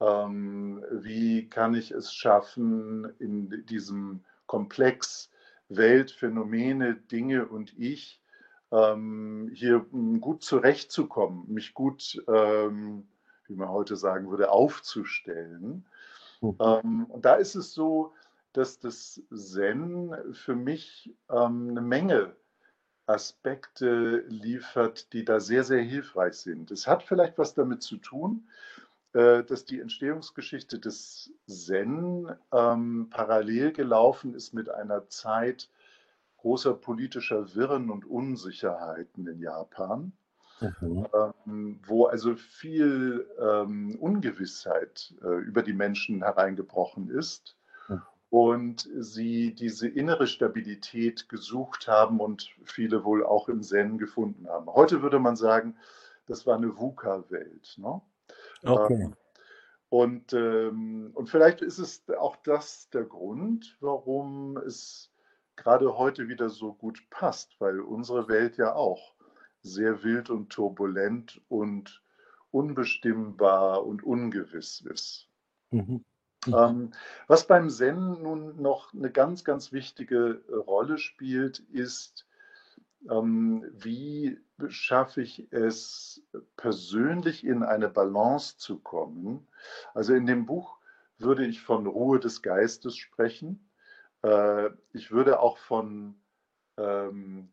Ähm, 0.00 0.84
wie 0.90 1.48
kann 1.48 1.74
ich 1.74 1.92
es 1.92 2.12
schaffen, 2.12 3.14
in 3.20 3.64
diesem 3.66 4.24
Komplex 4.46 5.30
Welt, 5.68 6.10
Phänomene, 6.10 6.96
Dinge 6.96 7.46
und 7.46 7.78
ich 7.78 8.20
ähm, 8.74 9.50
hier 9.54 9.80
gut 10.20 10.42
zurechtzukommen, 10.42 11.44
mich 11.48 11.74
gut, 11.74 12.22
ähm, 12.28 13.06
wie 13.46 13.54
man 13.54 13.68
heute 13.68 13.96
sagen 13.96 14.30
würde, 14.30 14.50
aufzustellen? 14.50 15.84
Mhm. 16.40 16.56
Ähm, 16.60 17.04
und 17.06 17.24
da 17.24 17.34
ist 17.34 17.54
es 17.54 17.72
so, 17.72 18.12
dass 18.52 18.78
das 18.78 19.20
Zen 19.34 20.14
für 20.32 20.54
mich 20.54 21.12
eine 21.26 21.80
Menge 21.80 22.36
Aspekte 23.06 24.24
liefert, 24.28 25.12
die 25.12 25.24
da 25.24 25.40
sehr, 25.40 25.64
sehr 25.64 25.82
hilfreich 25.82 26.34
sind. 26.34 26.70
Es 26.70 26.86
hat 26.86 27.02
vielleicht 27.02 27.36
was 27.36 27.54
damit 27.54 27.82
zu 27.82 27.96
tun, 27.96 28.48
äh, 29.12 29.42
dass 29.44 29.64
die 29.64 29.80
Entstehungsgeschichte 29.80 30.78
des 30.78 31.32
Zen 31.46 32.34
ähm, 32.52 33.08
parallel 33.10 33.72
gelaufen 33.72 34.34
ist 34.34 34.54
mit 34.54 34.68
einer 34.68 35.08
Zeit 35.08 35.68
großer 36.44 36.74
politischer 36.74 37.54
Wirren 37.54 37.88
und 37.88 38.04
Unsicherheiten 38.04 39.26
in 39.26 39.40
Japan, 39.40 40.12
mhm. 40.60 41.06
ähm, 41.46 41.80
wo 41.86 42.04
also 42.04 42.36
viel 42.36 43.26
ähm, 43.40 43.96
Ungewissheit 43.98 45.14
äh, 45.22 45.38
über 45.38 45.62
die 45.62 45.72
Menschen 45.72 46.22
hereingebrochen 46.22 47.08
ist 47.08 47.56
und 48.28 48.86
sie 48.98 49.54
diese 49.54 49.88
innere 49.88 50.26
Stabilität 50.26 51.30
gesucht 51.30 51.88
haben 51.88 52.20
und 52.20 52.50
viele 52.64 53.04
wohl 53.04 53.24
auch 53.24 53.48
im 53.48 53.62
Zen 53.62 53.96
gefunden 53.96 54.46
haben. 54.46 54.66
Heute 54.66 55.00
würde 55.00 55.20
man 55.20 55.36
sagen, 55.36 55.76
das 56.26 56.44
war 56.46 56.56
eine 56.56 56.76
VUCA-Welt. 56.76 57.76
Ne? 57.78 58.02
Okay. 58.64 59.04
Ähm, 59.04 59.14
und, 59.88 60.34
ähm, 60.34 61.12
und 61.14 61.30
vielleicht 61.30 61.62
ist 61.62 61.78
es 61.78 62.02
auch 62.18 62.36
das 62.36 62.90
der 62.90 63.04
Grund, 63.04 63.78
warum 63.80 64.58
es 64.58 65.13
gerade 65.56 65.96
heute 65.96 66.28
wieder 66.28 66.48
so 66.48 66.72
gut 66.72 66.98
passt, 67.10 67.60
weil 67.60 67.80
unsere 67.80 68.28
Welt 68.28 68.56
ja 68.56 68.74
auch 68.74 69.14
sehr 69.62 70.02
wild 70.02 70.30
und 70.30 70.50
turbulent 70.50 71.40
und 71.48 72.02
unbestimmbar 72.50 73.84
und 73.84 74.02
ungewiss 74.02 74.80
ist. 74.80 75.28
Mhm. 75.70 76.04
Mhm. 76.46 76.54
Ähm, 76.54 76.90
was 77.26 77.46
beim 77.46 77.70
Zen 77.70 78.22
nun 78.22 78.60
noch 78.60 78.92
eine 78.92 79.10
ganz, 79.10 79.44
ganz 79.44 79.72
wichtige 79.72 80.42
Rolle 80.48 80.98
spielt, 80.98 81.60
ist, 81.70 82.26
ähm, 83.10 83.64
wie 83.72 84.38
schaffe 84.68 85.22
ich 85.22 85.52
es, 85.52 86.22
persönlich 86.56 87.44
in 87.44 87.62
eine 87.62 87.88
Balance 87.88 88.56
zu 88.58 88.78
kommen. 88.78 89.46
Also 89.94 90.14
in 90.14 90.26
dem 90.26 90.46
Buch 90.46 90.78
würde 91.18 91.46
ich 91.46 91.60
von 91.60 91.86
Ruhe 91.86 92.18
des 92.18 92.42
Geistes 92.42 92.96
sprechen. 92.96 93.70
Äh, 94.24 94.70
ich 94.92 95.10
würde 95.12 95.38
auch 95.38 95.58
von, 95.58 96.16
ähm, 96.76 97.52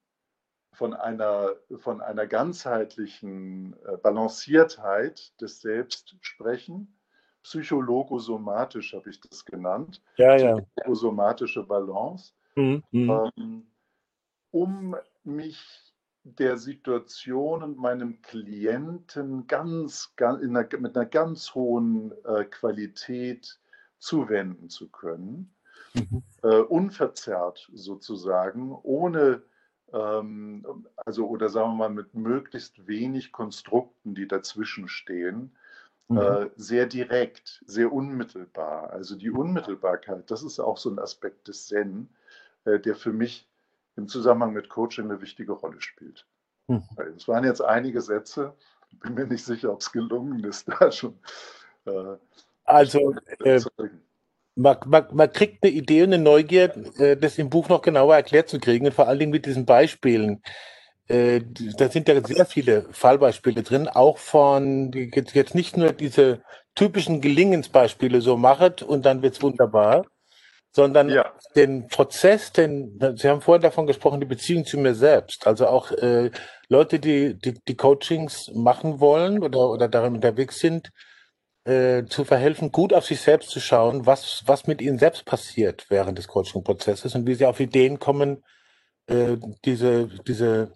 von, 0.73 0.93
einer, 0.93 1.51
von 1.77 2.01
einer 2.01 2.25
ganzheitlichen 2.25 3.75
äh, 3.85 3.97
Balanciertheit 3.97 5.39
des 5.39 5.61
Selbst 5.61 6.15
sprechen 6.21 6.97
psychologosomatisch 7.43 8.93
habe 8.93 9.09
ich 9.09 9.19
das 9.21 9.45
genannt. 9.45 10.01
Ja, 10.17 10.35
ja. 10.37 10.57
Psychosomatische 10.75 11.63
Balance. 11.63 12.33
Mhm. 12.55 12.83
mhm. 12.91 13.31
Ähm, 13.37 13.67
um 14.51 14.95
mich 15.23 15.93
der 16.23 16.57
Situation 16.57 17.63
und 17.63 17.77
meinem 17.77 18.21
Klienten 18.21 19.47
ganz, 19.47 20.13
ganz 20.17 20.43
einer, 20.43 20.67
mit 20.79 20.95
einer 20.95 21.05
ganz 21.05 21.55
hohen 21.55 22.13
äh, 22.25 22.43
Qualität 22.45 23.59
zuwenden 23.97 24.69
zu 24.69 24.89
können. 24.89 25.55
Mhm. 25.93 26.23
Äh, 26.43 26.61
unverzerrt 26.61 27.69
sozusagen, 27.73 28.73
ohne, 28.83 29.41
ähm, 29.93 30.87
also 30.95 31.27
oder 31.27 31.49
sagen 31.49 31.71
wir 31.71 31.75
mal 31.75 31.89
mit 31.89 32.13
möglichst 32.13 32.87
wenig 32.87 33.31
Konstrukten, 33.31 34.15
die 34.15 34.27
dazwischen 34.27 34.87
stehen, 34.87 35.51
Mhm. 36.11 36.17
Äh, 36.17 36.49
sehr 36.57 36.87
direkt, 36.87 37.63
sehr 37.65 37.91
unmittelbar. 37.93 38.89
Also 38.89 39.15
die 39.15 39.31
Unmittelbarkeit, 39.31 40.29
das 40.29 40.43
ist 40.43 40.59
auch 40.59 40.77
so 40.77 40.89
ein 40.89 40.99
Aspekt 40.99 41.47
des 41.47 41.67
Zen, 41.67 42.09
äh, 42.65 42.79
der 42.79 42.95
für 42.95 43.13
mich 43.13 43.47
im 43.95 44.09
Zusammenhang 44.09 44.51
mit 44.51 44.67
Coaching 44.67 45.05
eine 45.05 45.21
wichtige 45.21 45.53
Rolle 45.53 45.79
spielt. 45.79 46.27
Mhm. 46.67 46.83
Es 47.15 47.29
waren 47.29 47.45
jetzt 47.45 47.61
einige 47.61 48.01
Sätze, 48.01 48.53
bin 49.01 49.13
mir 49.13 49.25
nicht 49.25 49.45
sicher, 49.45 49.71
ob 49.71 49.79
es 49.79 49.91
gelungen 49.93 50.43
ist, 50.43 50.67
da 50.81 50.91
schon. 50.91 51.17
Äh, 51.85 52.17
also, 52.65 53.15
äh, 53.39 53.61
man, 54.55 54.77
man, 54.85 55.05
man, 55.11 55.31
kriegt 55.31 55.63
eine 55.63 55.71
Idee 55.71 56.03
und 56.03 56.13
eine 56.13 56.23
Neugier, 56.23 56.73
äh, 56.99 57.15
das 57.17 57.37
im 57.37 57.49
Buch 57.49 57.69
noch 57.69 57.81
genauer 57.81 58.15
erklärt 58.15 58.49
zu 58.49 58.59
kriegen 58.59 58.85
und 58.85 58.93
vor 58.93 59.07
allen 59.07 59.19
Dingen 59.19 59.31
mit 59.31 59.45
diesen 59.45 59.65
Beispielen. 59.65 60.41
Äh, 61.07 61.41
da 61.77 61.89
sind 61.89 62.07
ja 62.07 62.23
sehr 62.23 62.45
viele 62.45 62.85
Fallbeispiele 62.91 63.63
drin, 63.63 63.87
auch 63.87 64.17
von 64.17 64.91
jetzt 64.93 65.55
nicht 65.55 65.77
nur 65.77 65.93
diese 65.93 66.41
typischen 66.75 67.21
Gelingensbeispiele, 67.21 68.21
so 68.21 68.37
machet 68.37 68.81
und 68.81 69.05
dann 69.05 69.21
wird's 69.21 69.41
wunderbar, 69.41 70.05
sondern 70.71 71.09
ja. 71.09 71.33
den 71.55 71.87
Prozess, 71.87 72.53
den 72.53 72.97
Sie 73.17 73.27
haben 73.27 73.41
vorhin 73.41 73.61
davon 73.61 73.87
gesprochen, 73.87 74.21
die 74.21 74.25
Beziehung 74.25 74.65
zu 74.65 74.77
mir 74.77 74.95
selbst, 74.95 75.47
also 75.47 75.67
auch 75.67 75.91
äh, 75.91 76.31
Leute, 76.69 76.99
die, 76.99 77.37
die 77.37 77.59
die 77.67 77.75
Coachings 77.75 78.49
machen 78.53 78.99
wollen 79.01 79.43
oder 79.43 79.69
oder 79.69 79.89
darin 79.89 80.15
unterwegs 80.15 80.59
sind, 80.59 80.91
äh, 81.63 82.05
zu 82.05 82.25
verhelfen, 82.25 82.71
gut 82.71 82.93
auf 82.93 83.05
sich 83.05 83.21
selbst 83.21 83.49
zu 83.49 83.59
schauen, 83.59 84.05
was, 84.05 84.43
was 84.45 84.67
mit 84.67 84.81
ihnen 84.81 84.97
selbst 84.97 85.25
passiert 85.25 85.85
während 85.89 86.17
des 86.17 86.27
Coaching-Prozesses 86.27 87.13
und 87.15 87.27
wie 87.27 87.35
sie 87.35 87.45
auf 87.45 87.59
Ideen 87.59 87.99
kommen, 87.99 88.43
äh, 89.07 89.37
diese, 89.65 90.07
diese, 90.27 90.73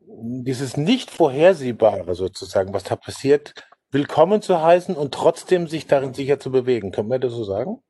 dieses 0.00 0.76
nicht 0.76 1.10
vorhersehbare 1.10 2.14
sozusagen, 2.14 2.74
was 2.74 2.84
da 2.84 2.96
passiert, 2.96 3.54
willkommen 3.90 4.42
zu 4.42 4.60
heißen 4.60 4.96
und 4.96 5.14
trotzdem 5.14 5.68
sich 5.68 5.86
darin 5.86 6.12
sicher 6.14 6.38
zu 6.38 6.50
bewegen. 6.50 6.90
Können 6.90 7.10
wir 7.10 7.18
das 7.18 7.32
so 7.32 7.44
sagen? 7.44 7.82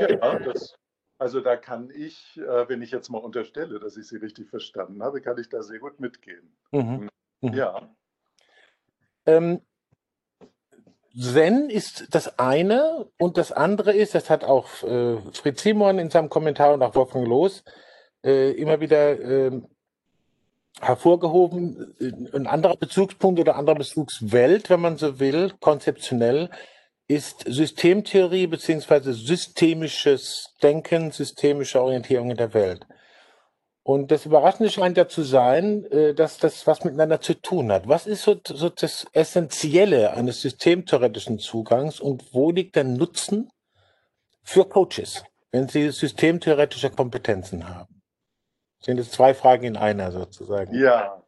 Ja, 0.00 0.38
das, 0.38 0.76
also 1.18 1.40
da 1.40 1.56
kann 1.56 1.90
ich, 1.90 2.38
äh, 2.38 2.68
wenn 2.68 2.80
ich 2.80 2.90
jetzt 2.90 3.10
mal 3.10 3.18
unterstelle, 3.18 3.80
dass 3.80 3.96
ich 3.96 4.06
Sie 4.06 4.16
richtig 4.16 4.48
verstanden 4.48 5.02
habe, 5.02 5.20
kann 5.20 5.38
ich 5.38 5.48
da 5.48 5.62
sehr 5.62 5.78
gut 5.78 6.00
mitgehen. 6.00 6.56
Mhm. 6.72 7.10
Ja. 7.42 7.94
Ähm, 9.26 9.60
Zen 11.18 11.70
ist 11.70 12.06
das 12.10 12.38
eine 12.38 13.06
und 13.18 13.36
das 13.36 13.52
andere 13.52 13.92
ist, 13.92 14.14
das 14.14 14.30
hat 14.30 14.44
auch 14.44 14.66
äh, 14.84 15.16
Fritz 15.32 15.62
Simon 15.62 15.98
in 15.98 16.10
seinem 16.10 16.28
Kommentar 16.28 16.74
und 16.74 16.82
auch 16.82 16.94
Wolfgang 16.94 17.26
Loos 17.26 17.64
äh, 18.24 18.52
immer 18.52 18.80
wieder 18.80 19.18
äh, 19.18 19.60
hervorgehoben, 20.80 21.94
ein 22.32 22.46
anderer 22.46 22.76
Bezugspunkt 22.76 23.40
oder 23.40 23.56
anderer 23.56 23.76
Bezugswelt, 23.76 24.70
wenn 24.70 24.80
man 24.80 24.96
so 24.96 25.18
will, 25.18 25.52
konzeptionell, 25.60 26.48
ist 27.08 27.44
Systemtheorie 27.46 28.46
beziehungsweise 28.46 29.12
systemisches 29.12 30.54
Denken, 30.62 31.10
systemische 31.10 31.82
Orientierung 31.82 32.30
in 32.30 32.36
der 32.36 32.54
Welt. 32.54 32.86
Und 33.90 34.12
das 34.12 34.24
Überraschende 34.24 34.70
scheint 34.70 34.96
ja 34.96 35.08
zu 35.08 35.24
sein, 35.24 35.84
äh, 35.86 36.14
dass 36.14 36.38
das 36.38 36.64
was 36.64 36.84
miteinander 36.84 37.20
zu 37.20 37.34
tun 37.34 37.72
hat. 37.72 37.88
Was 37.88 38.06
ist 38.06 38.22
so, 38.22 38.40
so 38.46 38.68
das 38.68 39.04
Essentielle 39.14 40.12
eines 40.12 40.42
systemtheoretischen 40.42 41.40
Zugangs 41.40 41.98
und 41.98 42.32
wo 42.32 42.52
liegt 42.52 42.76
der 42.76 42.84
Nutzen 42.84 43.50
für 44.44 44.64
Coaches, 44.64 45.24
wenn 45.50 45.66
sie 45.66 45.90
systemtheoretische 45.90 46.90
Kompetenzen 46.90 47.68
haben? 47.68 48.00
Sind 48.78 49.00
es 49.00 49.10
zwei 49.10 49.34
Fragen 49.34 49.64
in 49.64 49.76
einer 49.76 50.12
sozusagen? 50.12 50.72
Ja, 50.72 51.24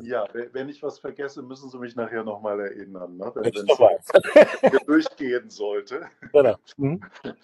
ja, 0.00 0.26
wenn 0.52 0.70
ich 0.70 0.82
was 0.82 0.98
vergesse, 1.00 1.42
müssen 1.42 1.68
Sie 1.68 1.78
mich 1.78 1.94
nachher 1.94 2.24
nochmal 2.24 2.58
erinnern, 2.58 3.18
ne? 3.18 3.32
wenn 3.34 4.72
es 4.72 4.86
durchgehen 4.86 5.50
sollte. 5.50 6.06
Genau. 6.32 6.56
Mhm. 6.78 7.02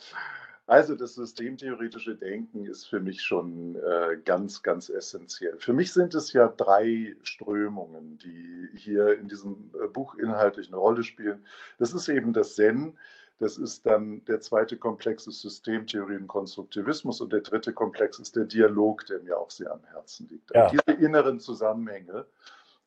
Also 0.67 0.95
das 0.95 1.15
systemtheoretische 1.15 2.15
Denken 2.15 2.65
ist 2.65 2.87
für 2.87 3.01
mich 3.01 3.21
schon 3.21 3.77
äh, 3.77 4.17
ganz, 4.25 4.63
ganz 4.63 4.89
essentiell. 4.89 5.59
Für 5.59 5.75
mich 5.75 5.93
sind 5.93 6.15
es 6.15 6.33
ja 6.33 6.49
drei 6.49 7.17
Strömungen, 7.23 8.17
die 8.19 8.71
hier 8.75 9.19
in 9.19 9.29
diesem 9.29 9.71
äh, 9.83 9.89
Buch 9.89 10.15
inhaltlich 10.15 10.69
eine 10.69 10.79
Rolle 10.79 11.03
spielen. 11.03 11.45
Das 11.79 11.93
ist 11.93 12.09
eben 12.09 12.33
das 12.33 12.55
Zen, 12.55 12.97
das 13.39 13.59
ist 13.59 13.85
dann 13.85 14.25
der 14.25 14.41
zweite 14.41 14.79
Komplex 14.79 15.27
ist 15.27 15.43
Systemtheorie 15.43 16.17
und 16.17 16.29
Konstruktivismus 16.29 17.21
und 17.21 17.33
der 17.33 17.41
dritte 17.41 17.73
Komplex 17.73 18.19
ist 18.19 18.37
der 18.37 18.45
Dialog, 18.45 19.05
der 19.07 19.21
mir 19.21 19.37
auch 19.37 19.51
sehr 19.51 19.71
am 19.71 19.85
Herzen 19.85 20.29
liegt. 20.31 20.55
Ja. 20.55 20.71
Diese 20.71 20.99
inneren 20.99 21.41
Zusammenhänge, 21.41 22.27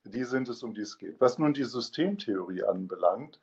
die 0.03 0.23
sind 0.23 0.49
es, 0.49 0.63
um 0.63 0.73
die 0.73 0.81
es 0.81 0.97
geht. 0.97 1.19
Was 1.19 1.37
nun 1.37 1.53
die 1.53 1.65
Systemtheorie 1.65 2.63
anbelangt, 2.63 3.39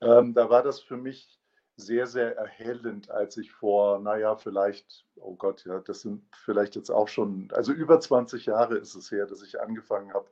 ähm, 0.00 0.32
da 0.34 0.48
war 0.48 0.62
das 0.62 0.80
für 0.80 0.96
mich 0.96 1.38
sehr, 1.76 2.06
sehr 2.06 2.36
erhellend, 2.36 3.10
als 3.10 3.36
ich 3.36 3.52
vor, 3.52 3.98
naja, 3.98 4.36
vielleicht, 4.36 5.04
oh 5.16 5.34
Gott, 5.34 5.64
ja, 5.66 5.80
das 5.80 6.00
sind 6.00 6.22
vielleicht 6.34 6.74
jetzt 6.74 6.90
auch 6.90 7.08
schon, 7.08 7.48
also 7.52 7.72
über 7.72 8.00
20 8.00 8.46
Jahre 8.46 8.76
ist 8.76 8.94
es 8.94 9.10
her, 9.10 9.26
dass 9.26 9.42
ich 9.42 9.60
angefangen 9.60 10.12
habe, 10.14 10.26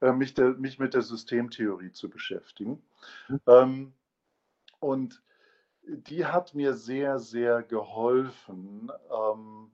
äh, 0.00 0.12
mich, 0.12 0.34
der, 0.34 0.54
mich 0.54 0.78
mit 0.78 0.94
der 0.94 1.02
Systemtheorie 1.02 1.92
zu 1.92 2.08
beschäftigen. 2.08 2.82
Mhm. 3.28 3.40
Ähm, 3.46 3.92
und 4.80 5.22
die 5.84 6.26
hat 6.26 6.54
mir 6.54 6.74
sehr, 6.74 7.18
sehr 7.18 7.62
geholfen, 7.62 8.90
ähm, 9.10 9.70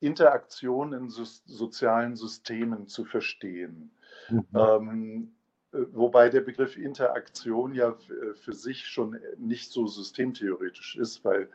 Interaktion 0.00 0.92
in 0.92 1.08
so, 1.08 1.24
sozialen 1.24 2.16
Systemen 2.16 2.86
zu 2.88 3.06
verstehen. 3.06 3.90
Mhm. 4.28 5.32
Äh, 5.74 5.86
wobei 5.92 6.28
der 6.28 6.40
Begriff 6.40 6.76
Interaktion 6.76 7.74
ja 7.74 7.90
äh, 7.90 8.34
für 8.34 8.54
sich 8.54 8.86
schon 8.86 9.18
nicht 9.36 9.72
so 9.72 9.86
systemtheoretisch 9.86 10.96
ist, 10.96 11.24
weil 11.24 11.48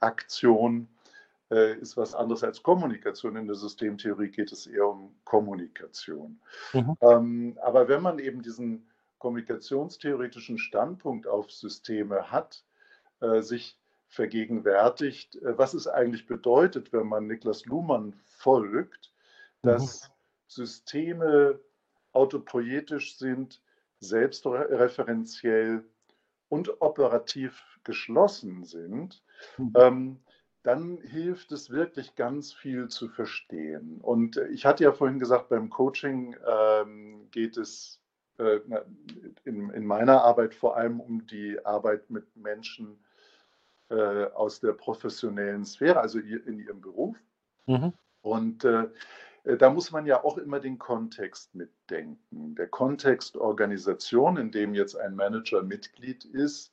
Aktion 0.00 0.88
äh, 1.50 1.78
ist 1.78 1.96
was 1.96 2.14
anderes 2.14 2.42
als 2.42 2.62
Kommunikation. 2.62 3.36
In 3.36 3.46
der 3.46 3.56
Systemtheorie 3.56 4.28
geht 4.28 4.52
es 4.52 4.66
eher 4.66 4.88
um 4.88 5.14
Kommunikation. 5.24 6.40
Mhm. 6.72 6.96
Ähm, 7.00 7.58
aber 7.62 7.88
wenn 7.88 8.02
man 8.02 8.18
eben 8.18 8.42
diesen 8.42 8.88
kommunikationstheoretischen 9.18 10.58
Standpunkt 10.58 11.26
auf 11.26 11.50
Systeme 11.50 12.30
hat, 12.30 12.62
sich 13.40 13.78
vergegenwärtigt, 14.08 15.38
was 15.40 15.72
es 15.72 15.88
eigentlich 15.88 16.26
bedeutet, 16.26 16.92
wenn 16.92 17.06
man 17.06 17.26
Niklas 17.26 17.64
Luhmann 17.64 18.12
folgt, 18.26 19.10
dass 19.62 20.02
mhm. 20.02 20.12
Systeme 20.48 21.58
autopoietisch 22.12 23.16
sind, 23.16 23.62
selbstreferenziell 24.00 25.84
und 26.48 26.80
operativ 26.80 27.62
geschlossen 27.84 28.64
sind, 28.64 29.22
mhm. 29.58 29.72
ähm, 29.76 30.20
dann 30.62 30.98
hilft 30.98 31.52
es 31.52 31.70
wirklich 31.70 32.16
ganz 32.16 32.52
viel 32.52 32.88
zu 32.88 33.08
verstehen. 33.08 34.00
Und 34.00 34.36
ich 34.52 34.66
hatte 34.66 34.82
ja 34.84 34.92
vorhin 34.92 35.20
gesagt, 35.20 35.48
beim 35.48 35.70
Coaching 35.70 36.36
ähm, 36.44 37.28
geht 37.30 37.56
es 37.56 38.00
äh, 38.38 38.58
in, 39.44 39.70
in, 39.70 39.86
meiner 39.86 40.22
Arbeit 40.24 40.54
vor 40.54 40.76
allem 40.76 41.00
um 41.00 41.26
die 41.26 41.64
Arbeit 41.64 42.10
mit 42.10 42.36
Menschen 42.36 42.98
äh, 43.90 44.24
aus 44.24 44.58
der 44.58 44.72
professionellen 44.72 45.64
Sphäre, 45.64 46.00
also 46.00 46.18
in 46.18 46.58
ihrem 46.58 46.80
Beruf. 46.80 47.16
Mhm. 47.66 47.92
Und 48.22 48.64
äh, 48.64 48.82
äh, 48.82 48.88
da 49.46 49.70
muss 49.70 49.92
man 49.92 50.06
ja 50.06 50.24
auch 50.24 50.38
immer 50.38 50.58
den 50.58 50.78
Kontext 50.78 51.54
mitdenken. 51.54 52.56
Der 52.56 52.66
Kontext 52.66 53.36
Organisation, 53.36 54.36
in 54.36 54.50
dem 54.50 54.74
jetzt 54.74 54.96
ein 54.96 55.14
Manager 55.14 55.62
Mitglied 55.62 56.24
ist, 56.24 56.72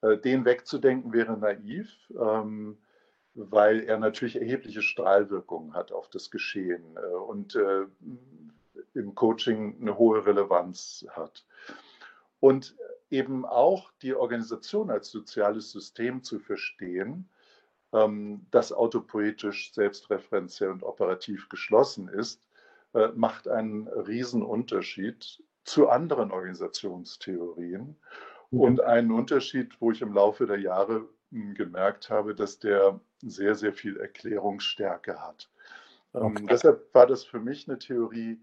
äh, 0.00 0.16
den 0.16 0.46
wegzudenken 0.46 1.12
wäre 1.12 1.36
naiv, 1.36 1.90
ähm, 2.18 2.78
weil 3.34 3.80
er 3.80 3.98
natürlich 3.98 4.36
erhebliche 4.36 4.80
Strahlwirkungen 4.80 5.74
hat 5.74 5.92
auf 5.92 6.08
das 6.08 6.30
Geschehen 6.30 6.96
äh, 6.96 7.14
und 7.14 7.58
im 8.94 9.14
Coaching 9.14 9.76
eine 9.80 9.98
hohe 9.98 10.24
Relevanz 10.24 11.06
hat. 11.10 11.44
Und 12.40 12.76
eben 13.10 13.44
auch 13.44 13.90
die 14.00 14.14
Organisation 14.14 14.90
als 14.90 15.10
soziales 15.10 15.70
System 15.70 16.22
zu 16.22 16.38
verstehen, 16.38 17.28
das 18.50 18.72
autopoetisch, 18.72 19.72
selbstreferenziell 19.72 20.70
und 20.70 20.82
operativ 20.82 21.48
geschlossen 21.48 22.08
ist, 22.08 22.42
äh, 22.94 23.08
macht 23.14 23.48
einen 23.48 23.88
Riesenunterschied 23.88 25.42
zu 25.64 25.88
anderen 25.88 26.30
Organisationstheorien 26.30 27.96
mhm. 28.50 28.60
und 28.60 28.80
einen 28.80 29.12
Unterschied, 29.12 29.80
wo 29.80 29.90
ich 29.90 30.02
im 30.02 30.12
Laufe 30.12 30.46
der 30.46 30.60
Jahre 30.60 31.08
hm, 31.30 31.54
gemerkt 31.54 32.10
habe, 32.10 32.34
dass 32.34 32.58
der 32.58 33.00
sehr, 33.20 33.54
sehr 33.54 33.72
viel 33.72 33.96
Erklärungsstärke 33.98 35.20
hat. 35.20 35.50
Ähm, 36.14 36.22
okay. 36.22 36.46
deshalb 36.48 36.94
war 36.94 37.06
das 37.06 37.24
für 37.24 37.40
mich 37.40 37.68
eine 37.68 37.78
Theorie, 37.78 38.40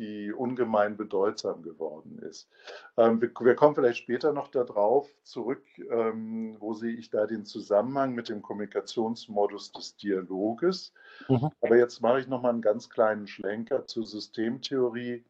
die 0.00 0.32
ungemein 0.32 0.96
bedeutsam 0.96 1.62
geworden 1.62 2.18
ist. 2.18 2.48
Ähm, 2.96 3.20
wir, 3.20 3.30
wir, 3.38 3.54
kommen 3.54 3.74
vielleicht 3.74 3.98
später 3.98 4.32
noch 4.32 4.48
darauf 4.48 5.08
zurück, 5.22 5.62
ähm, 5.90 6.56
wo 6.58 6.72
sehe 6.72 6.96
ich 6.96 7.10
da 7.10 7.26
den 7.26 7.44
Zusammenhang 7.44 8.14
mit 8.14 8.30
dem 8.30 8.40
Kommunikationsmodus 8.40 9.72
des 9.72 9.96
Dialoges. 9.96 10.94
Mhm. 11.28 11.50
Aber 11.60 11.76
jetzt 11.76 12.00
mache 12.00 12.20
ich 12.20 12.28
noch 12.28 12.40
mal 12.40 12.48
einen 12.48 12.62
ganz 12.62 12.88
kleinen 12.88 13.26
Schlenker 13.26 13.86
zur 13.86 14.06
Systemtheorie. 14.06 15.22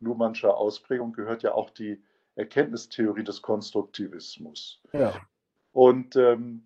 Luhmannscher 0.00 0.56
Ausprägung 0.56 1.14
gehört 1.14 1.42
ja 1.42 1.54
auch 1.54 1.70
die 1.70 2.02
Erkenntnistheorie 2.36 3.24
des 3.24 3.40
Konstruktivismus. 3.40 4.82
Ja. 4.92 5.14
Und 5.72 6.16
ähm, 6.16 6.64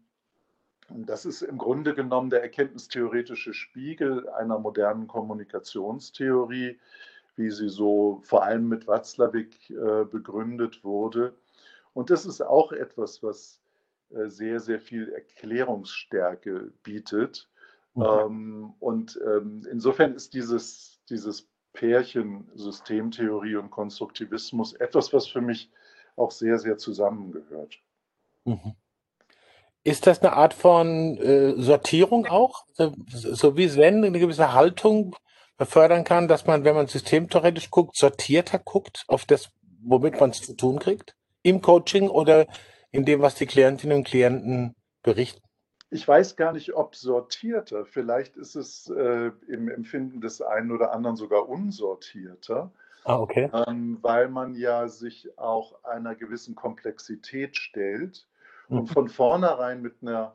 das 0.89 1.25
ist 1.25 1.43
im 1.43 1.59
Grunde 1.59 1.95
genommen 1.95 2.31
der 2.31 2.43
erkenntnistheoretische 2.43 3.55
Spiegel 3.55 4.29
einer 4.31 4.59
modernen 4.59 5.07
Kommunikationstheorie, 5.07 6.79
wie 7.37 7.51
sie 7.51 7.69
so 7.69 8.21
vor 8.25 8.45
allem 8.45 8.69
mit 8.69 8.87
Watzlawick 8.87 9.71
äh, 9.71 10.05
begründet 10.05 10.83
wurde. 10.85 11.35
Und 11.93 12.11
das 12.11 12.27
ist 12.27 12.41
auch 12.43 12.73
etwas, 12.73 13.23
was 13.23 13.61
äh, 14.11 14.29
sehr, 14.29 14.61
sehr 14.61 14.81
viel 14.81 15.11
Erklärungsstärke 15.11 16.73
bietet. 16.83 17.49
Mhm. 17.95 18.03
Ähm, 18.05 18.75
und 18.81 19.21
ähm, 19.25 19.67
insofern 19.71 20.15
ist 20.15 20.35
dieses, 20.35 21.01
dieses 21.09 21.49
Pärchen 21.73 22.49
Systemtheorie 22.55 23.57
und 23.57 23.71
Konstruktivismus 23.71 24.73
etwas, 24.75 25.13
was 25.13 25.27
für 25.27 25.41
mich 25.41 25.71
auch 26.17 26.31
sehr, 26.31 26.59
sehr 26.59 26.79
zusammengehört. 26.79 27.79
Mhm. 28.45 28.75
Ist 29.85 30.07
das 30.07 30.21
eine 30.21 30.33
Art 30.33 30.55
von 30.55 31.17
äh, 31.19 31.55
Sortierung 31.61 32.27
auch? 32.27 32.65
So, 32.73 32.93
so 33.09 33.57
wie 33.57 33.69
Sven 33.69 34.05
eine 34.05 34.19
gewisse 34.19 34.53
Haltung 34.53 35.15
befördern 35.57 36.05
kann, 36.05 36.29
dass 36.29 36.47
man, 36.47 36.65
wenn 36.65 36.75
man 36.75 36.87
systemtheoretisch 36.87 37.71
guckt, 37.71 37.97
sortierter 37.97 38.59
guckt 38.59 39.05
auf 39.09 39.25
das, 39.25 39.51
womit 39.83 40.21
man 40.21 40.31
es 40.31 40.43
zu 40.43 40.55
tun 40.55 40.79
kriegt? 40.79 41.17
im 41.47 41.63
Coaching 41.63 42.09
oder 42.09 42.47
in 42.91 43.05
dem, 43.05 43.21
was 43.21 43.37
die 43.37 43.47
Klientinnen 43.47 43.99
und 43.99 44.05
Klienten 44.05 44.75
berichten? 45.03 45.43
Ich 45.91 46.07
weiß 46.07 46.35
gar 46.35 46.53
nicht, 46.53 46.75
ob 46.75 46.97
sortierter. 46.97 47.87
Vielleicht 47.87 48.37
ist 48.37 48.57
es 48.57 48.91
äh, 48.91 49.31
im 49.47 49.69
Empfinden 49.69 50.21
des 50.21 50.43
einen 50.43 50.73
oder 50.73 50.93
anderen 50.93 51.17
sogar 51.17 51.49
unsortierter. 51.49 52.73
Ah, 53.05 53.19
okay. 53.21 53.49
Ähm, 53.53 53.99
weil 54.03 54.29
man 54.29 54.57
ja 54.57 54.89
sich 54.89 55.39
auch 55.39 55.85
einer 55.85 56.17
gewissen 56.17 56.57
Komplexität 56.57 57.57
stellt 57.57 58.27
mhm. 58.69 58.81
und 58.81 58.87
von 58.89 59.09
vornherein 59.09 59.81
mit 59.81 60.03
einer, 60.03 60.35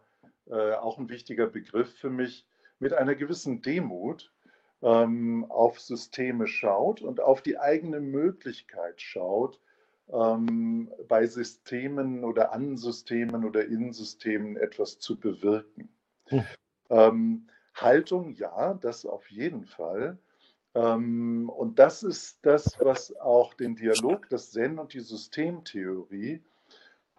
äh, 0.49 0.75
auch 0.75 0.97
ein 0.97 1.09
wichtiger 1.09 1.47
Begriff 1.47 1.93
für 1.93 2.09
mich, 2.09 2.47
mit 2.79 2.93
einer 2.93 3.15
gewissen 3.15 3.61
Demut 3.61 4.31
ähm, 4.81 5.45
auf 5.49 5.79
Systeme 5.79 6.47
schaut 6.47 7.01
und 7.01 7.19
auf 7.19 7.41
die 7.41 7.57
eigene 7.57 7.99
Möglichkeit 7.99 9.01
schaut, 9.01 9.59
ähm, 10.11 10.91
bei 11.07 11.25
Systemen 11.25 12.23
oder 12.23 12.51
an 12.51 12.77
Systemen 12.77 13.45
oder 13.45 13.65
in 13.65 13.93
Systemen 13.93 14.57
etwas 14.57 14.99
zu 14.99 15.19
bewirken. 15.19 15.89
Hm. 16.25 16.43
Ähm, 16.89 17.47
Haltung, 17.73 18.33
ja, 18.33 18.73
das 18.73 19.05
auf 19.05 19.29
jeden 19.31 19.65
Fall. 19.65 20.17
Ähm, 20.73 21.49
und 21.49 21.79
das 21.79 22.03
ist 22.03 22.39
das, 22.45 22.77
was 22.79 23.15
auch 23.17 23.53
den 23.53 23.75
Dialog, 23.75 24.29
das 24.29 24.51
Zen 24.51 24.79
und 24.79 24.93
die 24.93 25.01
Systemtheorie 25.01 26.41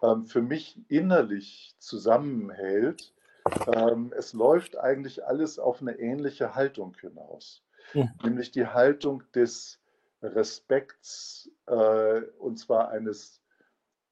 ähm, 0.01 0.25
für 0.25 0.41
mich 0.41 0.79
innerlich 0.89 1.75
zusammenhält. 1.79 3.13
Ähm, 3.73 4.13
es 4.17 4.33
läuft 4.33 4.77
eigentlich 4.77 5.25
alles 5.25 5.59
auf 5.59 5.81
eine 5.81 5.99
ähnliche 5.99 6.55
Haltung 6.55 6.95
hinaus, 6.99 7.63
ja. 7.93 8.07
nämlich 8.23 8.51
die 8.51 8.67
Haltung 8.67 9.23
des 9.33 9.79
Respekts, 10.21 11.51
äh, 11.67 12.21
und 12.39 12.57
zwar 12.57 12.89
eines, 12.89 13.41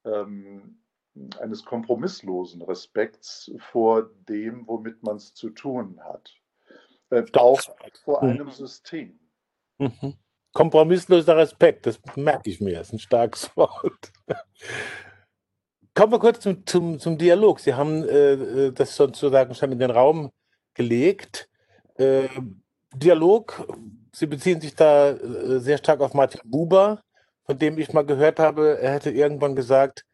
ähm, 0.04 0.78
eines 1.38 1.64
kompromisslosen 1.64 2.62
Respekts 2.62 3.50
vor 3.58 4.10
dem, 4.28 4.66
womit 4.66 5.02
man 5.02 5.16
es 5.16 5.34
zu 5.34 5.50
tun 5.50 6.00
hat. 6.02 6.34
Äh, 7.10 7.24
auch 7.34 7.60
vor 8.04 8.22
mhm. 8.22 8.30
einem 8.30 8.50
System. 8.50 9.18
Mhm. 9.78 10.14
Kompromissloser 10.52 11.36
Respekt, 11.38 11.86
das 11.86 11.98
merke 12.14 12.50
ich 12.50 12.60
mir, 12.60 12.74
das 12.74 12.88
ist 12.88 12.92
ein 12.94 12.98
starkes 12.98 13.50
Wort. 13.56 14.12
Kommen 15.94 16.12
wir 16.12 16.18
kurz 16.18 16.40
zum, 16.40 16.66
zum, 16.66 16.98
zum 16.98 17.18
Dialog. 17.18 17.60
Sie 17.60 17.74
haben 17.74 18.04
äh, 18.04 18.32
äh 18.32 18.72
das 18.72 18.96
sozusagen 18.96 19.54
schon 19.54 19.72
in 19.72 19.78
den 19.78 19.90
Raum 19.90 20.30
gelegt. 20.74 21.48
Äh, 21.96 22.28
Dialog 22.94 23.66
Sie 24.14 24.26
beziehen 24.26 24.60
sich 24.60 24.74
da 24.74 25.10
äh, 25.10 25.58
sehr 25.58 25.78
stark 25.78 26.00
auf 26.00 26.12
Martin 26.12 26.40
Buber, 26.44 27.02
von 27.44 27.58
dem 27.58 27.78
ich 27.78 27.92
mal 27.92 28.04
gehört 28.04 28.38
habe, 28.38 28.78
er 28.78 28.92
hätte 28.92 29.10
irgendwann 29.10 29.56
gesagt, 29.56 30.04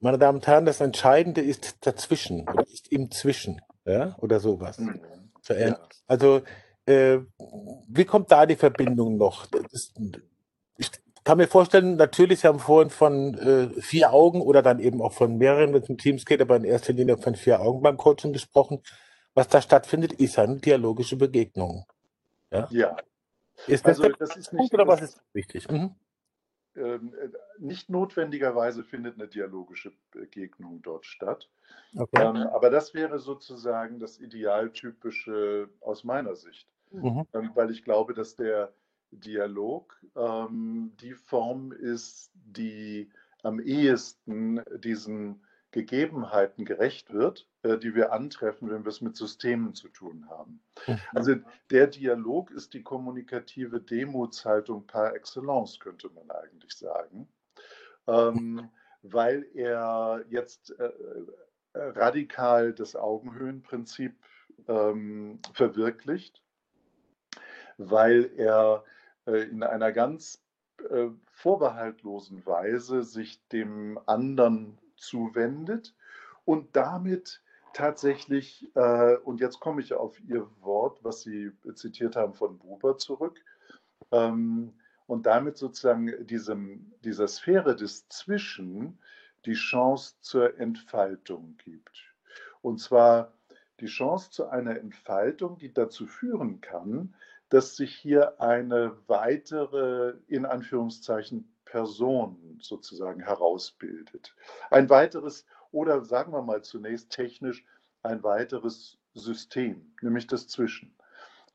meine 0.00 0.18
Damen 0.18 0.38
und 0.38 0.46
Herren, 0.46 0.66
das 0.66 0.80
Entscheidende 0.80 1.40
ist 1.40 1.86
dazwischen 1.86 2.46
ist 2.72 2.88
im 2.88 3.10
Zwischen, 3.10 3.60
ja, 3.84 4.16
oder 4.18 4.40
sowas. 4.40 4.78
Mhm. 4.78 5.00
Also, 6.06 6.42
äh, 6.86 7.18
wie 7.88 8.04
kommt 8.04 8.32
da 8.32 8.46
die 8.46 8.56
Verbindung 8.56 9.16
noch? 9.16 9.46
Das, 9.46 9.92
kann 11.30 11.38
mir 11.38 11.46
vorstellen, 11.46 11.94
natürlich, 11.94 12.40
Sie 12.40 12.48
haben 12.48 12.58
vorhin 12.58 12.90
von 12.90 13.34
äh, 13.34 13.68
vier 13.80 14.12
Augen 14.12 14.42
oder 14.42 14.62
dann 14.62 14.80
eben 14.80 15.00
auch 15.00 15.12
von 15.12 15.38
mehreren, 15.38 15.72
wenn 15.72 15.80
es 15.80 15.88
um 15.88 15.96
Teams 15.96 16.26
geht, 16.26 16.40
aber 16.40 16.56
in 16.56 16.64
erster 16.64 16.92
Linie 16.92 17.18
von 17.18 17.36
vier 17.36 17.60
Augen 17.60 17.82
beim 17.82 17.96
Coaching 17.96 18.32
gesprochen. 18.32 18.82
Was 19.34 19.46
da 19.46 19.62
stattfindet, 19.62 20.12
ist 20.14 20.40
eine 20.40 20.56
dialogische 20.56 21.14
Begegnung. 21.14 21.84
Ja, 22.50 22.66
ja 22.72 22.96
ist 23.68 23.86
das, 23.86 24.00
also, 24.00 24.12
das 24.18 24.36
ist 24.36 24.52
nicht, 24.52 24.74
oder 24.74 24.88
was 24.88 25.02
ist 25.02 25.22
wichtig? 25.32 25.70
Mhm. 25.70 25.94
Ähm, 26.74 27.14
äh, 27.14 27.28
nicht 27.60 27.90
notwendigerweise 27.90 28.82
findet 28.82 29.14
eine 29.14 29.28
dialogische 29.28 29.92
Begegnung 30.10 30.82
dort 30.82 31.06
statt. 31.06 31.48
Okay. 31.96 32.26
Ähm, 32.26 32.38
aber 32.48 32.70
das 32.70 32.92
wäre 32.92 33.20
sozusagen 33.20 34.00
das 34.00 34.18
Idealtypische 34.18 35.68
aus 35.80 36.02
meiner 36.02 36.34
Sicht. 36.34 36.66
Mhm. 36.90 37.24
Ähm, 37.34 37.52
weil 37.54 37.70
ich 37.70 37.84
glaube, 37.84 38.14
dass 38.14 38.34
der 38.34 38.72
Dialog 39.12 40.00
ähm, 40.16 40.92
die 41.00 41.14
Form 41.14 41.72
ist, 41.72 42.30
die 42.34 43.10
am 43.42 43.60
ehesten 43.60 44.62
diesen 44.78 45.42
Gegebenheiten 45.72 46.64
gerecht 46.64 47.12
wird, 47.12 47.46
äh, 47.62 47.78
die 47.78 47.94
wir 47.94 48.12
antreffen, 48.12 48.70
wenn 48.70 48.84
wir 48.84 48.88
es 48.88 49.00
mit 49.00 49.16
Systemen 49.16 49.74
zu 49.74 49.88
tun 49.88 50.28
haben. 50.28 50.60
Mhm. 50.86 51.00
Also 51.14 51.34
der 51.70 51.86
Dialog 51.86 52.50
ist 52.50 52.74
die 52.74 52.82
kommunikative 52.82 53.80
Demutshaltung 53.80 54.86
par 54.86 55.14
excellence, 55.14 55.78
könnte 55.78 56.10
man 56.10 56.30
eigentlich 56.30 56.72
sagen, 56.72 57.28
ähm, 58.08 58.68
weil 59.02 59.46
er 59.54 60.24
jetzt 60.28 60.78
äh, 60.78 60.86
äh, 60.86 61.80
radikal 61.80 62.72
das 62.72 62.96
Augenhöhenprinzip 62.96 64.16
ähm, 64.66 65.38
verwirklicht, 65.54 66.42
weil 67.78 68.30
er 68.36 68.84
in 69.26 69.62
einer 69.62 69.92
ganz 69.92 70.42
äh, 70.88 71.08
vorbehaltlosen 71.32 72.44
Weise 72.46 73.02
sich 73.02 73.46
dem 73.48 73.98
anderen 74.06 74.78
zuwendet 74.96 75.94
und 76.44 76.74
damit 76.74 77.42
tatsächlich, 77.72 78.68
äh, 78.74 79.16
und 79.16 79.40
jetzt 79.40 79.60
komme 79.60 79.80
ich 79.80 79.94
auf 79.94 80.20
Ihr 80.20 80.48
Wort, 80.60 81.02
was 81.02 81.22
Sie 81.22 81.52
zitiert 81.74 82.16
haben 82.16 82.34
von 82.34 82.58
Buber 82.58 82.98
zurück, 82.98 83.40
ähm, 84.10 84.72
und 85.06 85.26
damit 85.26 85.58
sozusagen 85.58 86.26
diesem, 86.26 86.92
dieser 87.04 87.26
Sphäre 87.26 87.74
des 87.74 88.08
Zwischen 88.08 88.98
die 89.44 89.54
Chance 89.54 90.14
zur 90.20 90.58
Entfaltung 90.58 91.56
gibt. 91.64 92.14
Und 92.62 92.78
zwar 92.78 93.32
die 93.80 93.86
Chance 93.86 94.30
zu 94.30 94.48
einer 94.48 94.78
Entfaltung, 94.78 95.58
die 95.58 95.72
dazu 95.72 96.06
führen 96.06 96.60
kann, 96.60 97.14
dass 97.50 97.76
sich 97.76 97.94
hier 97.94 98.40
eine 98.40 98.96
weitere, 99.06 100.14
in 100.26 100.46
Anführungszeichen, 100.46 101.52
Person 101.64 102.58
sozusagen 102.60 103.20
herausbildet. 103.20 104.34
Ein 104.70 104.90
weiteres 104.90 105.46
oder 105.70 106.04
sagen 106.04 106.32
wir 106.32 106.42
mal 106.42 106.62
zunächst 106.62 107.10
technisch 107.10 107.64
ein 108.02 108.24
weiteres 108.24 108.98
System, 109.14 109.92
nämlich 110.02 110.26
das 110.26 110.48
Zwischen. 110.48 110.94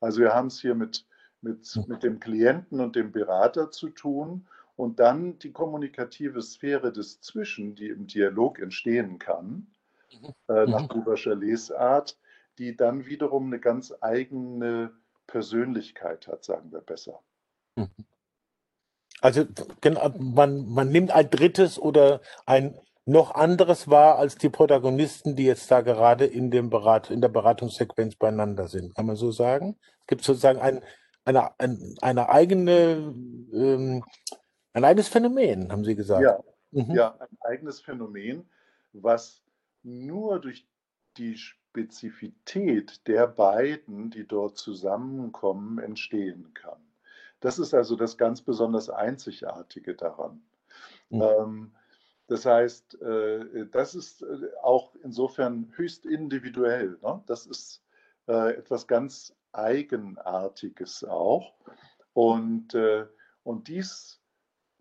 Also 0.00 0.20
wir 0.20 0.34
haben 0.34 0.46
es 0.46 0.60
hier 0.60 0.74
mit, 0.74 1.06
mit, 1.42 1.66
hm. 1.66 1.84
mit 1.88 2.02
dem 2.02 2.18
Klienten 2.18 2.80
und 2.80 2.96
dem 2.96 3.12
Berater 3.12 3.70
zu 3.70 3.90
tun 3.90 4.46
und 4.76 5.00
dann 5.00 5.38
die 5.38 5.52
kommunikative 5.52 6.40
Sphäre 6.42 6.92
des 6.92 7.20
Zwischen, 7.20 7.74
die 7.74 7.88
im 7.88 8.06
Dialog 8.06 8.58
entstehen 8.58 9.18
kann, 9.18 9.66
mhm. 10.12 10.34
äh, 10.48 10.66
nach 10.66 10.82
mhm. 10.82 10.88
Buberscher 10.88 11.34
Lesart, 11.34 12.18
die 12.58 12.76
dann 12.76 13.06
wiederum 13.06 13.46
eine 13.46 13.58
ganz 13.58 13.92
eigene 14.00 14.92
Persönlichkeit 15.26 16.26
hat, 16.28 16.44
sagen 16.44 16.72
wir 16.72 16.80
besser. 16.80 17.20
Mhm. 17.76 17.90
Also 19.20 19.46
man, 20.18 20.68
man 20.68 20.90
nimmt 20.90 21.10
ein 21.10 21.30
drittes 21.30 21.78
oder 21.78 22.20
ein 22.44 22.78
noch 23.06 23.34
anderes 23.34 23.88
wahr 23.88 24.18
als 24.18 24.36
die 24.36 24.48
Protagonisten, 24.48 25.36
die 25.36 25.44
jetzt 25.44 25.70
da 25.70 25.80
gerade 25.80 26.26
in, 26.26 26.50
dem 26.50 26.70
Berat, 26.70 27.10
in 27.10 27.20
der 27.20 27.28
Beratungssequenz 27.28 28.16
beieinander 28.16 28.66
sind. 28.66 28.94
Kann 28.94 29.06
man 29.06 29.16
so 29.16 29.30
sagen? 29.30 29.78
Es 30.00 30.06
gibt 30.08 30.24
sozusagen 30.24 30.58
ein, 30.58 30.82
eine, 31.24 31.58
ein, 31.60 31.94
eine 32.02 32.28
eigene, 32.28 33.14
ähm, 33.52 34.04
ein 34.72 34.84
eigenes 34.84 35.08
Phänomen, 35.08 35.70
haben 35.70 35.84
Sie 35.84 35.94
gesagt. 35.94 36.22
Ja, 36.22 36.40
mhm. 36.72 36.94
ja, 36.94 37.16
ein 37.20 37.38
eigenes 37.42 37.80
Phänomen, 37.80 38.50
was 38.92 39.44
nur 39.84 40.40
durch 40.40 40.66
die 41.16 41.38
Spezifität 41.76 43.06
der 43.06 43.26
beiden, 43.26 44.08
die 44.08 44.26
dort 44.26 44.56
zusammenkommen, 44.56 45.78
entstehen 45.78 46.54
kann. 46.54 46.80
Das 47.40 47.58
ist 47.58 47.74
also 47.74 47.96
das 47.96 48.16
ganz 48.16 48.40
besonders 48.40 48.88
Einzigartige 48.88 49.94
daran. 49.94 50.42
Mhm. 51.10 51.22
Ähm, 51.22 51.72
das 52.28 52.46
heißt, 52.46 53.02
äh, 53.02 53.66
das 53.70 53.94
ist 53.94 54.22
äh, 54.22 54.48
auch 54.62 54.94
insofern 55.02 55.70
höchst 55.76 56.06
individuell. 56.06 56.96
Ne? 57.02 57.22
Das 57.26 57.46
ist 57.46 57.82
äh, 58.26 58.54
etwas 58.54 58.86
ganz 58.86 59.34
Eigenartiges 59.52 61.04
auch. 61.04 61.52
Und, 62.14 62.74
und 63.42 63.68
dies 63.68 64.22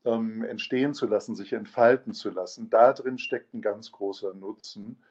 ähm, 0.05 0.45
entstehen 0.45 0.93
zu 0.93 1.05
lassen, 1.05 1.35
sich 1.35 1.51
entfalten 1.51 2.13
zu 2.13 2.29
lassen, 2.29 2.69
da 2.69 2.93
drin 2.93 3.17
steckt 3.17 3.53
ein 3.53 3.61
ganz 3.61 3.91
großer 3.91 4.33
Nutzen. 4.33 5.03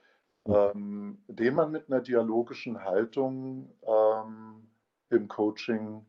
Ähm, 0.47 1.23
den 1.29 1.55
man 1.55 1.71
mit 1.71 1.91
einer 1.91 2.01
dialogischen 2.01 2.85
Haltung 2.85 3.73
ähm, 3.87 4.69
im 5.11 5.29
Coaching 5.29 6.05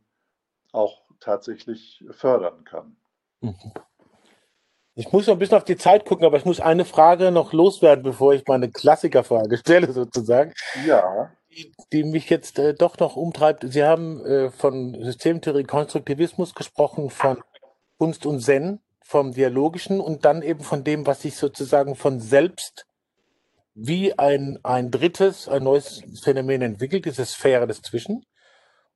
auch 0.71 1.03
tatsächlich 1.19 2.03
fördern 2.11 2.63
kann. 2.65 2.97
Ich 4.95 5.11
muss 5.11 5.27
noch 5.27 5.35
ein 5.35 5.39
bisschen 5.39 5.57
auf 5.57 5.65
die 5.65 5.77
Zeit 5.77 6.05
gucken, 6.05 6.25
aber 6.25 6.37
ich 6.37 6.45
muss 6.45 6.59
eine 6.59 6.85
Frage 6.85 7.31
noch 7.31 7.53
loswerden, 7.53 8.03
bevor 8.03 8.33
ich 8.33 8.45
meine 8.47 8.69
Klassikerfrage 8.69 9.57
stelle, 9.57 9.91
sozusagen. 9.91 10.53
Ja. 10.85 11.31
Die, 11.51 11.73
die 11.91 12.03
mich 12.03 12.29
jetzt 12.29 12.59
äh, 12.59 12.73
doch 12.73 12.97
noch 12.99 13.15
umtreibt. 13.15 13.65
Sie 13.67 13.83
haben 13.83 14.25
äh, 14.25 14.49
von 14.51 15.01
Systemtheorie 15.01 15.63
Konstruktivismus 15.63 16.53
gesprochen, 16.55 17.09
von 17.09 17.41
Kunst 17.97 18.25
und 18.25 18.41
Zen 18.41 18.81
vom 19.01 19.33
Dialogischen 19.33 20.01
und 20.01 20.25
dann 20.25 20.41
eben 20.41 20.61
von 20.61 20.83
dem, 20.83 21.05
was 21.05 21.21
sich 21.21 21.35
sozusagen 21.37 21.95
von 21.95 22.19
selbst 22.19 22.87
wie 23.75 24.17
ein, 24.17 24.57
ein 24.63 24.89
drittes, 24.89 25.47
ein 25.49 25.63
neues 25.63 26.01
Phänomen 26.23 26.61
entwickelt, 26.61 27.05
diese 27.05 27.25
Sphäre 27.25 27.67
des 27.67 27.81
Zwischen. 27.81 28.25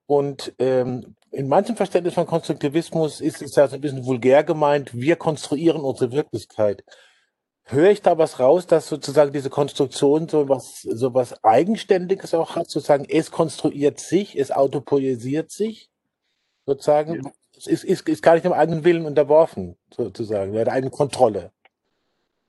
Und 0.05 0.53
ähm, 0.57 1.15
in 1.31 1.47
manchem 1.47 1.75
Verständnis 1.75 2.15
von 2.15 2.25
Konstruktivismus 2.25 3.21
ist 3.21 3.41
es 3.41 3.55
ja 3.55 3.67
so 3.67 3.75
ein 3.75 3.81
bisschen 3.81 4.05
vulgär 4.05 4.43
gemeint, 4.43 4.93
wir 4.95 5.17
konstruieren 5.17 5.81
unsere 5.81 6.11
Wirklichkeit. 6.11 6.83
Höre 7.65 7.91
ich 7.91 8.01
da 8.01 8.17
was 8.17 8.39
raus, 8.39 8.65
dass 8.65 8.87
sozusagen 8.87 9.31
diese 9.31 9.51
Konstruktion 9.51 10.27
so 10.27 10.49
was, 10.49 10.81
so 10.81 11.13
was 11.13 11.43
Eigenständiges 11.43 12.33
auch 12.33 12.55
hat, 12.55 12.69
sozusagen 12.69 13.05
es 13.07 13.29
konstruiert 13.29 13.99
sich, 13.99 14.39
es 14.39 14.49
autopoiesiert 14.51 15.51
sich, 15.51 15.91
sozusagen, 16.65 17.23
ja. 17.23 17.31
es 17.55 17.67
ist, 17.67 17.83
ist, 17.83 18.09
ist 18.09 18.23
gar 18.23 18.33
nicht 18.33 18.45
dem 18.45 18.53
eigenen 18.53 18.85
Willen 18.85 19.05
unterworfen, 19.05 19.77
sozusagen, 19.95 20.53
der 20.53 20.71
eigenen 20.71 20.91
Kontrolle. 20.91 21.51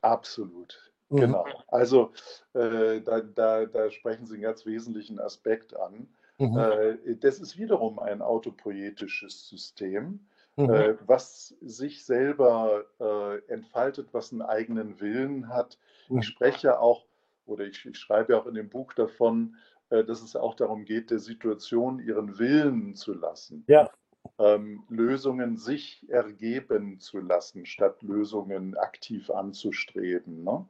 Absolut. 0.00 0.89
Mhm. 1.10 1.16
Genau. 1.16 1.46
Also 1.68 2.12
äh, 2.54 3.00
da, 3.00 3.20
da, 3.20 3.66
da 3.66 3.90
sprechen 3.90 4.26
Sie 4.26 4.34
einen 4.34 4.42
ganz 4.42 4.64
wesentlichen 4.64 5.18
Aspekt 5.20 5.76
an. 5.76 6.08
Mhm. 6.38 6.56
Äh, 6.56 7.16
das 7.16 7.38
ist 7.38 7.58
wiederum 7.58 7.98
ein 7.98 8.22
autopoetisches 8.22 9.48
System, 9.48 10.20
mhm. 10.56 10.70
äh, 10.70 10.96
was 11.06 11.48
sich 11.60 12.04
selber 12.04 12.84
äh, 12.98 13.52
entfaltet, 13.52 14.08
was 14.12 14.32
einen 14.32 14.42
eigenen 14.42 15.00
Willen 15.00 15.48
hat. 15.48 15.78
Mhm. 16.08 16.20
Ich 16.20 16.26
spreche 16.26 16.80
auch, 16.80 17.04
oder 17.44 17.66
ich, 17.66 17.84
ich, 17.84 17.98
schreibe 17.98 18.38
auch 18.38 18.46
in 18.46 18.54
dem 18.54 18.70
Buch 18.70 18.94
davon, 18.94 19.56
äh, 19.90 20.04
dass 20.04 20.22
es 20.22 20.36
auch 20.36 20.54
darum 20.54 20.84
geht, 20.84 21.10
der 21.10 21.18
Situation 21.18 21.98
ihren 21.98 22.38
Willen 22.38 22.94
zu 22.94 23.12
lassen. 23.12 23.64
Ja. 23.66 23.90
Ähm, 24.38 24.84
Lösungen 24.88 25.56
sich 25.56 26.04
ergeben 26.08 27.00
zu 27.00 27.18
lassen, 27.18 27.66
statt 27.66 28.02
Lösungen 28.02 28.76
aktiv 28.76 29.30
anzustreben. 29.30 30.44
Ne? 30.44 30.66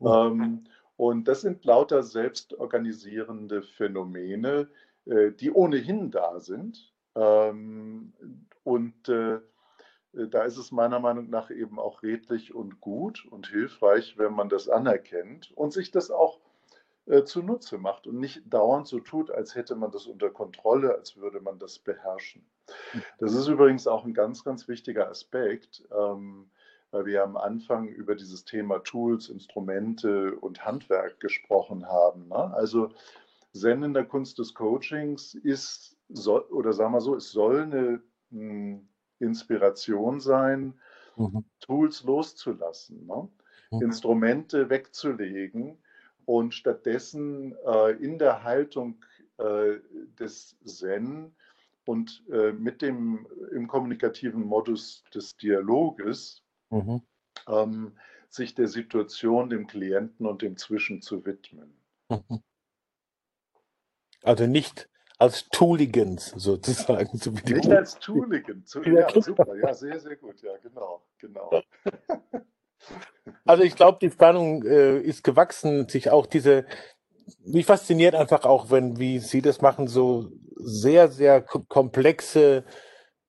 Ähm, 0.00 0.64
und 0.96 1.28
das 1.28 1.42
sind 1.42 1.64
lauter 1.64 2.02
selbstorganisierende 2.02 3.62
Phänomene, 3.62 4.68
äh, 5.04 5.30
die 5.32 5.50
ohnehin 5.50 6.10
da 6.10 6.40
sind. 6.40 6.92
Ähm, 7.14 8.12
und 8.64 9.08
äh, 9.08 9.40
da 10.12 10.44
ist 10.44 10.56
es 10.56 10.72
meiner 10.72 10.98
Meinung 10.98 11.28
nach 11.28 11.50
eben 11.50 11.78
auch 11.78 12.02
redlich 12.02 12.54
und 12.54 12.80
gut 12.80 13.26
und 13.30 13.48
hilfreich, 13.48 14.16
wenn 14.16 14.32
man 14.32 14.48
das 14.48 14.68
anerkennt 14.68 15.52
und 15.52 15.72
sich 15.72 15.90
das 15.90 16.10
auch 16.10 16.40
äh, 17.06 17.24
zunutze 17.24 17.78
macht 17.78 18.06
und 18.06 18.18
nicht 18.18 18.42
dauernd 18.52 18.88
so 18.88 18.98
tut, 18.98 19.30
als 19.30 19.54
hätte 19.54 19.76
man 19.76 19.92
das 19.92 20.06
unter 20.06 20.30
Kontrolle, 20.30 20.94
als 20.94 21.16
würde 21.16 21.40
man 21.40 21.58
das 21.58 21.78
beherrschen. 21.78 22.44
Das 23.18 23.32
ist 23.32 23.46
übrigens 23.46 23.86
auch 23.86 24.04
ein 24.04 24.14
ganz, 24.14 24.42
ganz 24.42 24.66
wichtiger 24.66 25.08
Aspekt, 25.08 25.86
ähm, 25.96 26.50
weil 26.90 27.06
wir 27.06 27.22
am 27.22 27.36
Anfang 27.36 27.88
über 27.88 28.16
dieses 28.16 28.44
Thema 28.44 28.80
Tools, 28.80 29.28
Instrumente 29.28 30.34
und 30.36 30.64
Handwerk 30.64 31.20
gesprochen 31.20 31.86
haben. 31.86 32.28
Ne? 32.28 32.54
Also 32.54 32.90
Zen 33.52 33.84
in 33.84 33.94
der 33.94 34.04
Kunst 34.04 34.38
des 34.38 34.54
Coachings 34.54 35.34
ist, 35.34 35.96
soll, 36.08 36.40
oder 36.42 36.72
sagen 36.72 36.92
wir 36.92 37.00
so, 37.00 37.14
es 37.14 37.30
soll 37.30 37.62
eine 37.62 38.02
mh, 38.30 38.40
hm, 38.40 38.88
Inspiration 39.18 40.20
sein, 40.20 40.74
mhm. 41.16 41.44
Tools 41.60 42.02
loszulassen, 42.02 43.06
ne? 43.06 43.28
mhm. 43.70 43.82
Instrumente 43.82 44.68
wegzulegen 44.70 45.78
und 46.26 46.54
stattdessen 46.54 47.56
äh, 47.64 47.92
in 47.92 48.18
der 48.18 48.42
Haltung 48.42 49.02
äh, 49.38 49.76
des 50.18 50.56
Zen 50.64 51.34
und 51.84 52.22
äh, 52.30 52.52
mit 52.52 52.82
dem 52.82 53.26
im 53.52 53.68
kommunikativen 53.68 54.42
Modus 54.42 55.04
des 55.14 55.36
Dialoges 55.36 56.42
mhm. 56.70 57.00
ähm, 57.48 57.96
sich 58.28 58.54
der 58.54 58.68
Situation, 58.68 59.48
dem 59.48 59.66
Klienten 59.66 60.26
und 60.26 60.42
dem 60.42 60.56
Zwischen 60.56 61.00
zu 61.00 61.24
widmen. 61.24 61.80
Mhm. 62.10 62.42
Also 64.22 64.46
nicht 64.46 64.88
als 65.18 65.48
Tooligans 65.48 66.32
sozusagen. 66.36 67.16
So 67.18 67.30
nicht 67.30 67.70
als 67.70 67.98
Tooligans. 68.00 68.76
Ja, 68.84 69.22
super. 69.22 69.56
Ja, 69.56 69.72
sehr, 69.72 70.00
sehr 70.00 70.16
gut. 70.16 70.42
Ja, 70.42 70.56
genau. 70.58 71.06
genau. 71.18 71.62
Also 73.44 73.62
ich 73.62 73.74
glaube, 73.74 73.98
die 74.00 74.10
Spannung 74.10 74.64
äh, 74.64 74.98
ist 74.98 75.24
gewachsen, 75.24 75.88
sich 75.88 76.10
auch 76.10 76.26
diese, 76.26 76.64
mich 77.44 77.66
fasziniert 77.66 78.14
einfach 78.14 78.44
auch, 78.44 78.70
wenn, 78.70 78.98
wie 78.98 79.18
Sie 79.18 79.42
das 79.42 79.60
machen, 79.60 79.88
so 79.88 80.30
sehr, 80.56 81.08
sehr 81.08 81.42
komplexe 81.42 82.64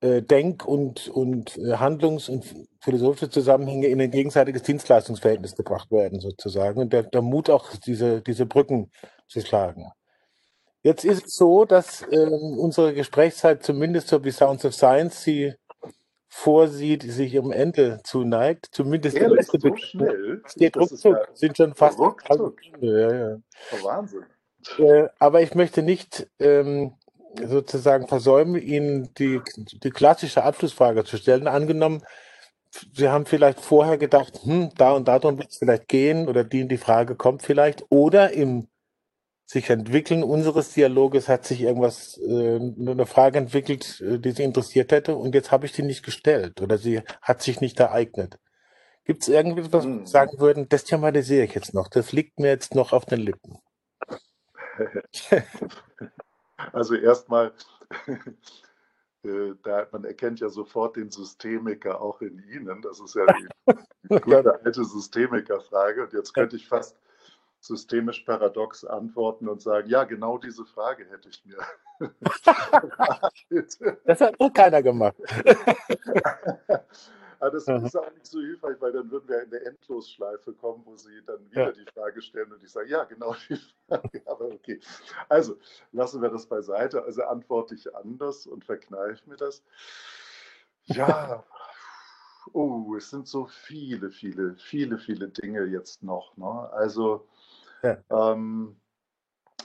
äh, 0.01 0.21
Denk- 0.21 0.65
und, 0.65 1.07
und 1.07 1.57
äh, 1.57 1.77
Handlungs- 1.77 2.29
und 2.29 2.45
philosophische 2.81 3.29
Zusammenhänge 3.29 3.87
in 3.87 3.99
ein 3.99 4.11
gegenseitiges 4.11 4.63
Dienstleistungsverhältnis 4.63 5.55
gebracht 5.55 5.91
werden, 5.91 6.19
sozusagen. 6.19 6.79
Und 6.79 6.93
der, 6.93 7.03
der 7.03 7.21
Mut 7.21 7.49
auch, 7.49 7.75
diese, 7.75 8.21
diese 8.21 8.45
Brücken 8.45 8.91
zu 9.27 9.41
schlagen. 9.41 9.91
Jetzt 10.83 11.03
ist 11.03 11.25
es 11.25 11.35
so, 11.35 11.65
dass 11.65 12.05
ähm, 12.11 12.59
unsere 12.59 12.93
Gesprächszeit 12.93 13.63
zumindest 13.63 14.07
so 14.07 14.23
wie 14.23 14.31
Sounds 14.31 14.63
of 14.63 14.73
Science 14.73 15.23
sie 15.23 15.55
vorsieht, 16.29 17.03
sich 17.03 17.33
im 17.35 17.51
Ende 17.51 18.01
zuneigt. 18.03 18.67
Zumindest 18.71 19.17
Ehrlich, 19.17 19.47
so 19.47 19.75
schnell. 19.75 20.41
Es 20.45 20.55
geht 20.55 20.77
ruckzuck, 20.77 21.15
ja 21.15 21.25
sind 21.33 21.57
schon 21.57 21.73
fast 21.73 21.99
halbe 21.99 22.53
Ja, 22.81 23.13
ja. 23.13 23.37
Oh, 23.71 23.85
Wahnsinn. 23.85 24.23
Äh, 24.77 25.07
aber 25.19 25.41
ich 25.41 25.55
möchte 25.55 25.81
nicht 25.81 26.27
ähm, 26.39 26.93
sozusagen 27.41 28.07
versäumen, 28.07 28.61
Ihnen 28.61 29.13
die, 29.15 29.41
die 29.83 29.89
klassische 29.91 30.43
Abschlussfrage 30.43 31.03
zu 31.05 31.17
stellen. 31.17 31.47
Angenommen, 31.47 32.03
Sie 32.93 33.09
haben 33.09 33.25
vielleicht 33.25 33.61
vorher 33.61 33.97
gedacht, 33.97 34.41
hm, 34.43 34.71
da 34.75 34.91
und 34.91 35.07
darum 35.07 35.37
wird 35.37 35.49
es 35.49 35.57
vielleicht 35.57 35.87
gehen 35.87 36.27
oder 36.27 36.43
die, 36.43 36.67
die 36.67 36.77
Frage 36.77 37.15
kommt 37.15 37.41
vielleicht. 37.41 37.85
Oder 37.89 38.31
im 38.31 38.67
sich 39.47 39.69
entwickeln 39.69 40.23
unseres 40.23 40.73
Dialoges 40.73 41.29
hat 41.29 41.45
sich 41.45 41.61
irgendwas, 41.61 42.17
äh, 42.17 42.57
eine 42.57 43.05
Frage 43.05 43.39
entwickelt, 43.39 44.01
äh, 44.01 44.19
die 44.19 44.31
sie 44.31 44.43
interessiert 44.43 44.91
hätte 44.91 45.15
und 45.15 45.33
jetzt 45.33 45.51
habe 45.51 45.65
ich 45.65 45.71
die 45.71 45.83
nicht 45.83 46.03
gestellt 46.03 46.61
oder 46.61 46.77
sie 46.77 47.01
hat 47.21 47.41
sich 47.41 47.61
nicht 47.61 47.79
ereignet. 47.79 48.39
Gibt 49.05 49.21
es 49.21 49.29
irgendwas, 49.29 49.71
was 49.71 49.85
hm. 49.85 50.05
sagen 50.05 50.39
würden, 50.39 50.67
das 50.67 50.83
thematisiere 50.83 51.45
ich 51.45 51.55
jetzt 51.55 51.73
noch, 51.73 51.87
das 51.87 52.11
liegt 52.11 52.39
mir 52.39 52.49
jetzt 52.49 52.75
noch 52.75 52.91
auf 52.91 53.05
den 53.05 53.21
Lippen? 53.21 53.57
Also 56.73 56.95
erstmal, 56.95 57.53
äh, 59.23 59.53
da, 59.63 59.87
man 59.91 60.03
erkennt 60.05 60.39
ja 60.39 60.49
sofort 60.49 60.95
den 60.95 61.11
Systemiker 61.11 62.01
auch 62.01 62.21
in 62.21 62.39
Ihnen. 62.49 62.81
Das 62.81 62.99
ist 62.99 63.15
ja 63.15 63.25
die 63.27 64.07
gute 64.21 64.59
alte 64.65 64.83
Systemiker-Frage. 64.83 66.03
Und 66.03 66.13
jetzt 66.13 66.33
könnte 66.33 66.55
ich 66.55 66.67
fast 66.67 66.97
systemisch 67.59 68.21
paradox 68.21 68.85
antworten 68.85 69.49
und 69.49 69.61
sagen, 69.61 69.89
ja, 69.89 70.03
genau 70.03 70.37
diese 70.37 70.65
Frage 70.65 71.05
hätte 71.09 71.29
ich 71.29 71.43
mir. 71.45 71.57
das 74.05 74.21
hat 74.21 74.39
noch 74.39 74.53
keiner 74.53 74.83
gemacht. 74.83 75.15
Aber 77.39 77.51
das 77.57 77.67
ist 77.67 77.95
auch 77.95 78.11
nicht 78.13 78.27
so 78.27 78.39
hilfreich, 78.39 78.77
weil 78.79 78.91
dann 78.91 79.09
würden 79.09 79.27
wir 79.27 79.43
in 79.43 79.53
eine 79.53 79.65
Endlosschleife 79.65 80.53
kommen, 80.53 80.83
wo 80.85 80.95
Sie 80.95 81.21
dann 81.25 81.49
wieder 81.49 81.65
ja. 81.65 81.71
die 81.71 81.85
Frage 81.93 82.21
stellen 82.21 82.51
und 82.51 82.63
ich 82.63 82.71
sage, 82.71 82.89
ja, 82.89 83.03
genau 83.03 83.35
die 83.49 83.59
Frage. 83.87 84.21
Aber 84.25 84.45
okay. 84.45 84.79
Also 85.29 85.57
lassen 85.91 86.21
wir 86.21 86.29
das 86.29 86.45
beiseite. 86.45 87.03
Also 87.03 87.23
antworte 87.23 87.75
ich 87.75 87.93
anders 87.95 88.47
und 88.47 88.65
verkneife 88.65 89.29
mir 89.29 89.37
das. 89.37 89.63
Ja, 90.85 91.43
oh, 92.53 92.95
es 92.95 93.09
sind 93.09 93.27
so 93.27 93.45
viele, 93.45 94.09
viele, 94.09 94.55
viele, 94.55 94.97
viele 94.97 95.29
Dinge 95.29 95.65
jetzt 95.65 96.03
noch. 96.03 96.35
Ne? 96.37 96.69
Also 96.71 97.27
ja. 97.83 97.97
Ähm, 98.09 98.79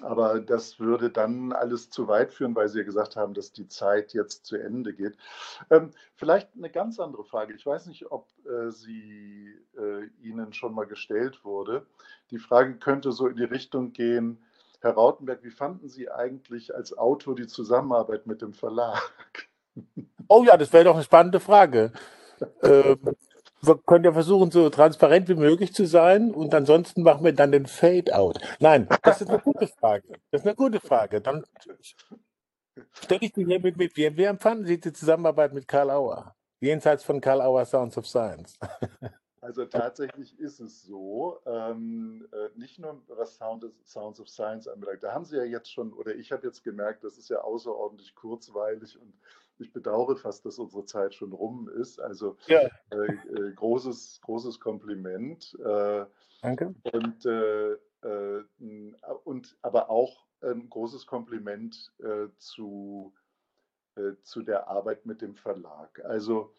aber 0.00 0.40
das 0.40 0.80
würde 0.80 1.10
dann 1.10 1.52
alles 1.52 1.90
zu 1.90 2.08
weit 2.08 2.32
führen, 2.32 2.54
weil 2.56 2.68
Sie 2.68 2.78
ja 2.78 2.84
gesagt 2.84 3.16
haben, 3.16 3.34
dass 3.34 3.52
die 3.52 3.68
Zeit 3.68 4.12
jetzt 4.14 4.46
zu 4.46 4.56
Ende 4.56 4.94
geht. 4.94 5.16
Ähm, 5.70 5.90
vielleicht 6.16 6.50
eine 6.56 6.70
ganz 6.70 6.98
andere 6.98 7.24
Frage. 7.24 7.54
Ich 7.54 7.64
weiß 7.64 7.86
nicht, 7.86 8.10
ob 8.10 8.28
äh, 8.46 8.70
sie 8.70 9.54
äh, 9.76 10.06
Ihnen 10.20 10.52
schon 10.52 10.74
mal 10.74 10.86
gestellt 10.86 11.44
wurde. 11.44 11.86
Die 12.30 12.38
Frage 12.38 12.78
könnte 12.78 13.12
so 13.12 13.28
in 13.28 13.36
die 13.36 13.44
Richtung 13.44 13.92
gehen, 13.92 14.42
Herr 14.80 14.94
Rautenberg, 14.94 15.44
wie 15.44 15.50
fanden 15.50 15.88
Sie 15.88 16.10
eigentlich 16.10 16.74
als 16.74 16.96
Autor 16.98 17.36
die 17.36 17.46
Zusammenarbeit 17.46 18.26
mit 18.26 18.42
dem 18.42 18.52
Verlag? 18.52 19.12
Oh 20.26 20.42
ja, 20.44 20.56
das 20.56 20.72
wäre 20.72 20.84
doch 20.84 20.94
eine 20.94 21.04
spannende 21.04 21.38
Frage. 21.38 21.92
ähm, 22.62 22.98
wir 23.64 23.78
können 23.78 24.04
ja 24.04 24.12
versuchen, 24.12 24.50
so 24.50 24.68
transparent 24.70 25.28
wie 25.28 25.34
möglich 25.34 25.72
zu 25.72 25.86
sein 25.86 26.32
und 26.32 26.54
ansonsten 26.54 27.02
machen 27.02 27.24
wir 27.24 27.32
dann 27.32 27.52
den 27.52 27.66
Fade-out. 27.66 28.40
Nein, 28.58 28.88
das 29.02 29.20
ist 29.20 29.28
eine 29.28 29.38
gute 29.38 29.68
Frage. 29.68 30.08
Das 30.30 30.42
ist 30.42 30.46
eine 30.46 30.56
gute 30.56 30.80
Frage. 30.80 31.20
Dann 31.20 31.44
stelle 32.92 33.20
ich 33.22 33.32
die 33.32 33.44
hier 33.44 33.60
mit, 33.60 33.76
mit 33.76 33.96
wie, 33.96 34.16
wie 34.16 34.24
empfanden 34.24 34.66
Sie 34.66 34.80
die 34.80 34.92
Zusammenarbeit 34.92 35.52
mit 35.52 35.68
Karl 35.68 35.90
Auer? 35.90 36.34
Jenseits 36.60 37.04
von 37.04 37.20
Karl 37.20 37.40
Auer 37.40 37.64
Sounds 37.64 37.96
of 37.96 38.06
Science. 38.06 38.58
Also 39.42 39.64
tatsächlich 39.64 40.38
ist 40.38 40.60
es 40.60 40.82
so, 40.84 41.40
ähm, 41.46 42.28
äh, 42.30 42.56
nicht 42.56 42.78
nur 42.78 43.02
was 43.08 43.38
Sound 43.38 43.64
Sounds 43.84 44.20
of 44.20 44.28
Science 44.28 44.68
anbelangt. 44.68 45.02
Da 45.02 45.12
haben 45.12 45.24
Sie 45.24 45.36
ja 45.36 45.42
jetzt 45.42 45.72
schon, 45.72 45.92
oder 45.92 46.14
ich 46.14 46.30
habe 46.30 46.46
jetzt 46.46 46.62
gemerkt, 46.62 47.02
das 47.02 47.18
ist 47.18 47.28
ja 47.28 47.40
außerordentlich 47.40 48.14
kurzweilig 48.14 48.96
und 49.00 49.12
ich 49.62 49.72
bedauere 49.72 50.16
fast, 50.16 50.44
dass 50.44 50.58
unsere 50.58 50.84
Zeit 50.84 51.14
schon 51.14 51.32
rum 51.32 51.68
ist. 51.68 52.00
Also 52.00 52.36
Ja, 52.46 52.60
äh, 52.90 52.96
äh, 52.96 53.52
großes, 53.54 54.20
großes 54.22 54.60
Kompliment. 54.60 55.56
Äh, 55.60 56.06
danke. 56.42 56.74
und, 56.92 57.26
äh, 57.26 57.72
äh, 57.72 58.44
und 59.24 59.56
aber 59.62 59.90
auch 59.90 60.26
ein 60.42 60.68
großes 60.68 61.06
Kompliment 61.06 61.92
äh, 62.00 62.28
zu, 62.36 63.14
äh, 63.96 64.12
zu 64.22 64.42
der 64.42 64.68
Arbeit 64.68 65.06
mit 65.06 65.22
dem 65.22 65.36
Verlag. 65.36 66.04
Also 66.04 66.52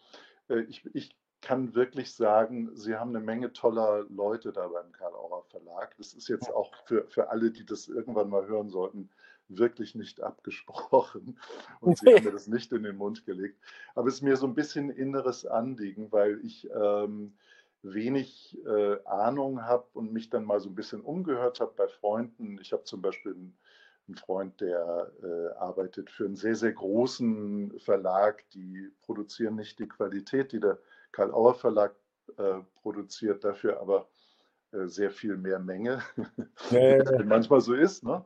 äh, 0.50 0.62
ich, 0.62 0.86
ich 0.94 1.16
kann 1.44 1.76
wirklich 1.76 2.16
sagen, 2.16 2.74
Sie 2.76 2.96
haben 2.96 3.10
eine 3.10 3.24
Menge 3.24 3.52
toller 3.52 4.06
Leute 4.10 4.54
da 4.54 4.68
beim 4.70 4.92
Karl-Auer 4.94 5.44
Verlag. 5.50 5.96
Das 5.98 6.14
ist 6.14 6.30
jetzt 6.30 6.50
auch 6.50 6.74
für, 6.86 7.06
für 7.10 7.30
alle, 7.30 7.52
die 7.52 7.66
das 7.66 7.90
irgendwann 7.90 8.30
mal 8.30 8.48
hören 8.48 8.70
sollten, 8.70 9.10
wirklich 9.48 9.96
nicht 9.96 10.22
abgesprochen. 10.22 11.40
Und 11.80 11.98
Sie 11.98 12.14
haben 12.14 12.24
mir 12.24 12.32
das 12.32 12.48
nicht 12.48 12.72
in 12.72 12.84
den 12.84 12.98
Mund 12.98 13.26
gelegt. 13.26 13.60
Aber 13.96 14.08
es 14.08 14.16
ist 14.16 14.22
mir 14.22 14.38
so 14.38 14.48
ein 14.48 14.56
bisschen 14.56 14.90
inneres 14.90 15.46
Anliegen, 15.46 16.12
weil 16.12 16.40
ich 16.44 16.70
ähm, 16.74 17.34
wenig 17.84 18.58
äh, 18.66 18.98
Ahnung 19.06 19.64
habe 19.64 19.86
und 19.94 20.14
mich 20.14 20.30
dann 20.30 20.46
mal 20.46 20.60
so 20.60 20.70
ein 20.70 20.76
bisschen 20.76 21.02
umgehört 21.02 21.60
habe 21.60 21.74
bei 21.76 21.88
Freunden. 21.88 22.58
Ich 22.62 22.72
habe 22.72 22.84
zum 22.86 23.02
Beispiel 23.02 23.34
einen, 23.34 23.58
einen 24.08 24.18
Freund, 24.18 24.62
der 24.62 25.12
äh, 25.22 25.58
arbeitet 25.58 26.10
für 26.10 26.26
einen 26.26 26.36
sehr, 26.36 26.56
sehr 26.56 26.72
großen 26.72 27.78
Verlag. 27.80 28.50
Die 28.52 28.90
produzieren 29.02 29.56
nicht 29.56 29.80
die 29.80 29.88
Qualität, 29.88 30.54
die 30.54 30.60
der 30.60 30.80
Karl-Auer 31.12 31.56
Verlag 31.56 31.94
äh, 32.38 32.60
produziert, 32.82 33.44
dafür 33.44 33.82
aber 33.82 34.08
äh, 34.72 34.88
sehr 34.88 35.12
viel 35.12 35.38
mehr 35.38 35.60
Menge, 35.60 36.02
wie 36.70 36.78
Äh, 36.78 37.04
das 37.04 37.26
manchmal 37.26 37.62
so 37.62 37.74
ist. 37.74 38.04
Ne? 38.04 38.24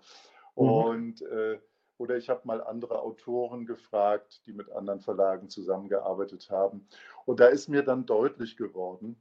Mhm. 0.57 0.69
Und 0.69 1.21
äh, 1.21 1.59
oder 1.97 2.15
ich 2.17 2.29
habe 2.29 2.41
mal 2.43 2.61
andere 2.61 3.01
Autoren 3.01 3.65
gefragt, 3.65 4.41
die 4.45 4.53
mit 4.53 4.71
anderen 4.71 5.01
Verlagen 5.01 5.49
zusammengearbeitet 5.49 6.49
haben. 6.51 6.87
Und 7.25 7.39
da 7.39 7.47
ist 7.47 7.69
mir 7.69 7.83
dann 7.83 8.05
deutlich 8.05 8.55
geworden, 8.55 9.15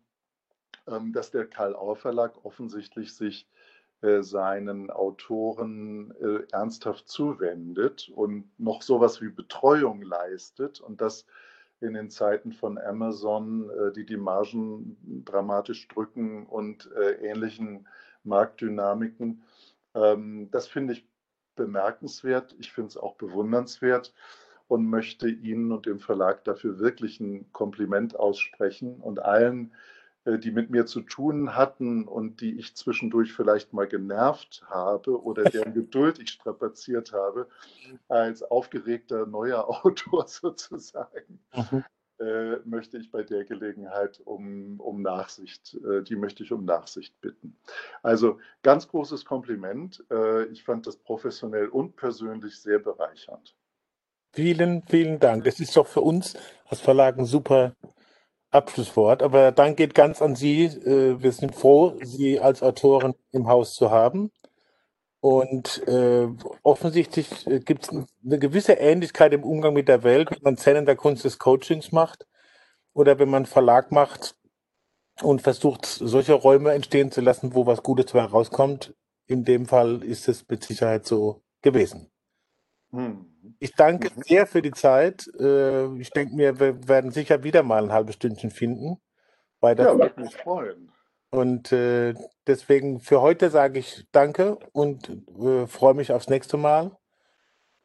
ähm, 0.86 1.12
dass 1.12 1.30
der 1.30 1.46
Karl-Auer 1.46 1.96
Verlag 1.96 2.44
offensichtlich 2.44 3.14
sich 3.14 3.48
äh, 4.02 4.22
seinen 4.22 4.90
Autoren 4.90 6.14
äh, 6.20 6.46
ernsthaft 6.52 7.08
zuwendet 7.08 8.10
und 8.14 8.50
noch 8.58 8.82
sowas 8.82 9.22
wie 9.22 9.30
Betreuung 9.30 10.02
leistet 10.02 10.80
und 10.80 11.00
das 11.00 11.26
in 11.80 11.94
den 11.94 12.10
Zeiten 12.10 12.52
von 12.52 12.78
Amazon, 12.78 13.70
äh, 13.70 13.92
die 13.92 14.04
die 14.04 14.16
Margen 14.16 15.24
dramatisch 15.24 15.88
drücken 15.88 16.46
und 16.46 16.90
äh, 16.94 17.12
ähnlichen 17.26 17.88
Marktdynamiken. 18.22 19.42
Ähm, 19.94 20.50
das 20.50 20.68
finde 20.68 20.94
ich 20.94 21.08
bemerkenswert. 21.56 22.54
Ich 22.58 22.72
finde 22.72 22.88
es 22.88 22.96
auch 22.96 23.16
bewundernswert 23.16 24.12
und 24.68 24.88
möchte 24.88 25.28
Ihnen 25.28 25.72
und 25.72 25.86
dem 25.86 26.00
Verlag 26.00 26.44
dafür 26.44 26.78
wirklich 26.78 27.20
ein 27.20 27.50
Kompliment 27.52 28.18
aussprechen 28.18 29.00
und 29.00 29.20
allen, 29.20 29.72
äh, 30.24 30.38
die 30.38 30.50
mit 30.50 30.70
mir 30.70 30.86
zu 30.86 31.00
tun 31.00 31.54
hatten 31.54 32.06
und 32.06 32.40
die 32.40 32.58
ich 32.58 32.74
zwischendurch 32.76 33.32
vielleicht 33.32 33.72
mal 33.72 33.86
genervt 33.86 34.64
habe 34.68 35.22
oder 35.22 35.44
deren 35.44 35.72
Geduld 35.74 36.18
ich 36.18 36.30
strapaziert 36.30 37.12
habe, 37.12 37.48
als 38.08 38.42
aufgeregter 38.42 39.26
neuer 39.26 39.68
Autor 39.84 40.26
sozusagen, 40.26 41.40
mhm. 41.54 41.84
Äh, 42.18 42.56
möchte 42.64 42.98
ich 42.98 43.10
bei 43.10 43.22
der 43.22 43.44
Gelegenheit 43.44 44.20
um, 44.24 44.80
um 44.80 45.02
Nachsicht, 45.02 45.78
äh, 45.84 46.02
die 46.02 46.16
möchte 46.16 46.42
ich 46.42 46.52
um 46.52 46.64
Nachsicht 46.64 47.20
bitten. 47.20 47.56
Also 48.02 48.38
ganz 48.62 48.88
großes 48.88 49.24
Kompliment. 49.24 50.04
Äh, 50.10 50.44
ich 50.46 50.64
fand 50.64 50.86
das 50.86 50.96
professionell 50.96 51.68
und 51.68 51.96
persönlich 51.96 52.60
sehr 52.60 52.78
bereichernd. 52.78 53.54
Vielen, 54.32 54.82
vielen 54.82 55.18
Dank. 55.18 55.44
Das 55.44 55.60
ist 55.60 55.76
doch 55.76 55.86
für 55.86 56.02
uns 56.02 56.34
als 56.66 56.80
Verlag 56.80 57.18
ein 57.18 57.24
super 57.24 57.74
Abschlusswort. 58.50 59.22
Aber 59.22 59.52
Dank 59.52 59.76
geht 59.76 59.94
ganz 59.94 60.22
an 60.22 60.36
Sie. 60.36 60.64
Äh, 60.64 61.22
Wir 61.22 61.32
sind 61.32 61.54
froh, 61.54 61.98
Sie 62.02 62.40
als 62.40 62.62
Autorin 62.62 63.14
im 63.32 63.46
Haus 63.46 63.74
zu 63.74 63.90
haben. 63.90 64.30
Und 65.28 65.82
äh, 65.88 66.28
offensichtlich 66.62 67.28
gibt 67.64 67.82
es 67.82 67.88
eine 67.90 68.38
gewisse 68.38 68.74
Ähnlichkeit 68.74 69.32
im 69.32 69.42
Umgang 69.42 69.74
mit 69.74 69.88
der 69.88 70.04
Welt, 70.04 70.30
wenn 70.30 70.38
man 70.42 70.56
Zen 70.56 70.76
in 70.76 70.86
der 70.86 70.94
Kunst 70.94 71.24
des 71.24 71.40
Coachings 71.40 71.90
macht 71.90 72.28
oder 72.92 73.18
wenn 73.18 73.28
man 73.28 73.38
einen 73.38 73.46
Verlag 73.46 73.90
macht 73.90 74.36
und 75.22 75.42
versucht, 75.42 75.84
solche 75.84 76.34
Räume 76.34 76.74
entstehen 76.74 77.10
zu 77.10 77.22
lassen, 77.22 77.54
wo 77.56 77.66
was 77.66 77.82
Gutes 77.82 78.12
dabei 78.12 78.26
rauskommt. 78.26 78.94
In 79.26 79.44
dem 79.44 79.66
Fall 79.66 80.04
ist 80.04 80.28
es 80.28 80.48
mit 80.48 80.62
Sicherheit 80.62 81.06
so 81.06 81.42
gewesen. 81.60 82.08
Hm. 82.92 83.26
Ich 83.58 83.74
danke 83.74 84.10
Mhm. 84.16 84.22
sehr 84.22 84.46
für 84.46 84.62
die 84.62 84.70
Zeit. 84.70 85.26
Äh, 85.40 85.86
Ich 86.00 86.10
denke 86.10 86.36
mir, 86.36 86.60
wir 86.60 86.86
werden 86.86 87.10
sicher 87.10 87.42
wieder 87.42 87.64
mal 87.64 87.82
ein 87.82 87.92
halbes 87.92 88.14
Stündchen 88.14 88.52
finden. 88.52 88.98
Bei 89.58 89.74
der 89.74 89.86
Ja, 89.86 89.98
würde 89.98 90.20
mich 90.20 90.36
freuen. 90.36 90.92
Und 91.30 91.72
äh, 91.72 92.14
deswegen 92.46 93.00
für 93.00 93.20
heute 93.20 93.50
sage 93.50 93.78
ich 93.78 94.06
danke 94.12 94.58
und 94.72 95.10
äh, 95.38 95.66
freue 95.66 95.94
mich 95.94 96.12
aufs 96.12 96.28
nächste 96.28 96.56
Mal. 96.56 96.96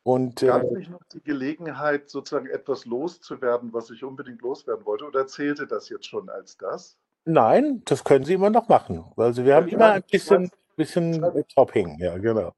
Und 0.03 0.41
Gab 0.41 0.63
äh, 0.63 0.65
es 0.65 0.71
nicht 0.71 0.89
noch 0.91 1.03
die 1.13 1.21
Gelegenheit, 1.21 2.09
sozusagen 2.09 2.47
etwas 2.47 2.85
loszuwerden, 2.85 3.73
was 3.73 3.89
ich 3.91 4.03
unbedingt 4.03 4.41
loswerden 4.41 4.85
wollte? 4.85 5.05
Oder 5.05 5.27
zählte 5.27 5.67
das 5.67 5.89
jetzt 5.89 6.07
schon 6.07 6.29
als 6.29 6.57
das? 6.57 6.97
nein, 7.25 7.81
das 7.85 8.03
können 8.03 8.25
Sie 8.25 8.33
immer 8.33 8.49
noch 8.49 8.67
machen. 8.67 9.05
Also 9.17 9.45
wir 9.45 9.55
haben 9.55 9.67
Ja, 9.67 9.73
immer 9.75 9.91
ein 9.91 10.03
bisschen. 10.09 10.51
Bisschen 10.81 11.45
Topping. 11.55 11.97
Ja, 11.99 12.17
genau. 12.17 12.53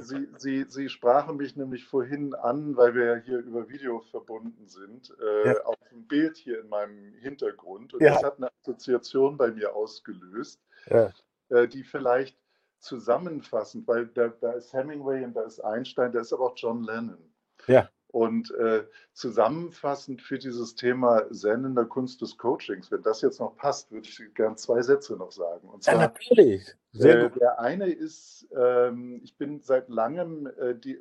Sie, 0.00 0.28
Sie, 0.38 0.64
Sie 0.68 0.88
sprachen 0.88 1.36
mich 1.36 1.56
nämlich 1.56 1.84
vorhin 1.84 2.34
an, 2.34 2.76
weil 2.76 2.94
wir 2.94 3.04
ja 3.04 3.16
hier 3.16 3.38
über 3.38 3.68
Video 3.68 4.00
verbunden 4.00 4.66
sind, 4.66 5.14
äh, 5.20 5.48
Ja. 5.48 5.64
auf 5.64 5.76
dem 5.90 6.06
Bild 6.06 6.36
hier 6.36 6.60
in 6.60 6.68
meinem 6.68 7.14
Hintergrund. 7.14 7.94
Und 7.94 8.02
Ja. 8.02 8.14
das 8.14 8.22
hat 8.24 8.36
eine 8.38 8.50
Assoziation 8.62 9.36
bei 9.36 9.50
mir 9.50 9.74
ausgelöst, 9.74 10.60
Ja, 10.86 11.12
äh, 11.50 11.66
die 11.68 11.84
vielleicht 11.84 12.36
zusammenfassend, 12.80 13.86
weil 13.88 14.06
da, 14.08 14.28
da 14.28 14.52
ist 14.52 14.72
Hemingway 14.72 15.24
und 15.24 15.34
da 15.34 15.42
ist 15.42 15.60
Einstein, 15.60 16.12
da 16.12 16.20
ist 16.20 16.32
aber 16.32 16.46
auch 16.46 16.54
John 16.56 16.82
Lennon. 16.84 17.18
ja, 17.66 17.88
Und 18.10 18.50
äh, 18.52 18.86
zusammenfassend 19.12 20.22
für 20.22 20.38
dieses 20.38 20.74
Thema 20.74 21.30
Zen 21.30 21.64
in 21.64 21.74
der 21.74 21.84
Kunst 21.84 22.22
des 22.22 22.38
Coachings, 22.38 22.90
wenn 22.90 23.02
das 23.02 23.20
jetzt 23.20 23.38
noch 23.38 23.54
passt, 23.56 23.92
würde 23.92 24.08
ich 24.08 24.22
gern 24.34 24.56
zwei 24.56 24.80
Sätze 24.80 25.14
noch 25.16 25.30
sagen. 25.30 25.68
Und 25.68 25.84
ja 25.84 25.92
zwar, 25.92 26.02
natürlich. 26.02 26.74
Sehr 26.92 27.18
äh, 27.18 27.28
gut. 27.28 27.40
der 27.40 27.60
eine 27.60 27.90
ist, 27.90 28.48
ähm, 28.56 29.20
ich 29.22 29.36
bin 29.36 29.60
seit 29.60 29.90
langem 29.90 30.46
äh, 30.58 30.74
die, 30.74 30.98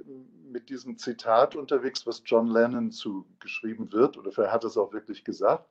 mit 0.51 0.69
diesem 0.69 0.97
Zitat 0.97 1.55
unterwegs, 1.55 2.05
was 2.05 2.21
John 2.25 2.47
Lennon 2.47 2.91
zugeschrieben 2.91 3.91
wird, 3.93 4.17
oder 4.17 4.31
er 4.43 4.51
hat 4.51 4.65
es 4.65 4.77
auch 4.77 4.91
wirklich 4.91 5.23
gesagt. 5.23 5.69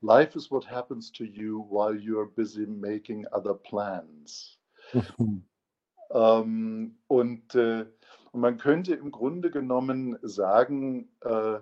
Life 0.00 0.36
is 0.36 0.50
what 0.50 0.68
happens 0.68 1.12
to 1.12 1.22
you 1.22 1.64
while 1.70 1.96
you're 1.96 2.28
busy 2.28 2.66
making 2.66 3.24
other 3.32 3.54
plans. 3.54 4.58
Ähm, 6.10 6.98
und, 7.08 7.54
äh, 7.54 7.86
und 8.36 8.42
man 8.42 8.58
könnte 8.58 8.94
im 8.94 9.12
Grunde 9.12 9.50
genommen 9.50 10.18
sagen, 10.20 11.08
äh, 11.22 11.58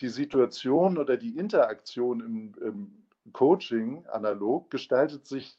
die 0.00 0.08
Situation 0.08 0.96
oder 0.96 1.18
die 1.18 1.36
Interaktion 1.36 2.20
im, 2.20 2.54
im 2.62 3.32
Coaching 3.34 4.06
analog 4.06 4.70
gestaltet 4.70 5.26
sich 5.26 5.58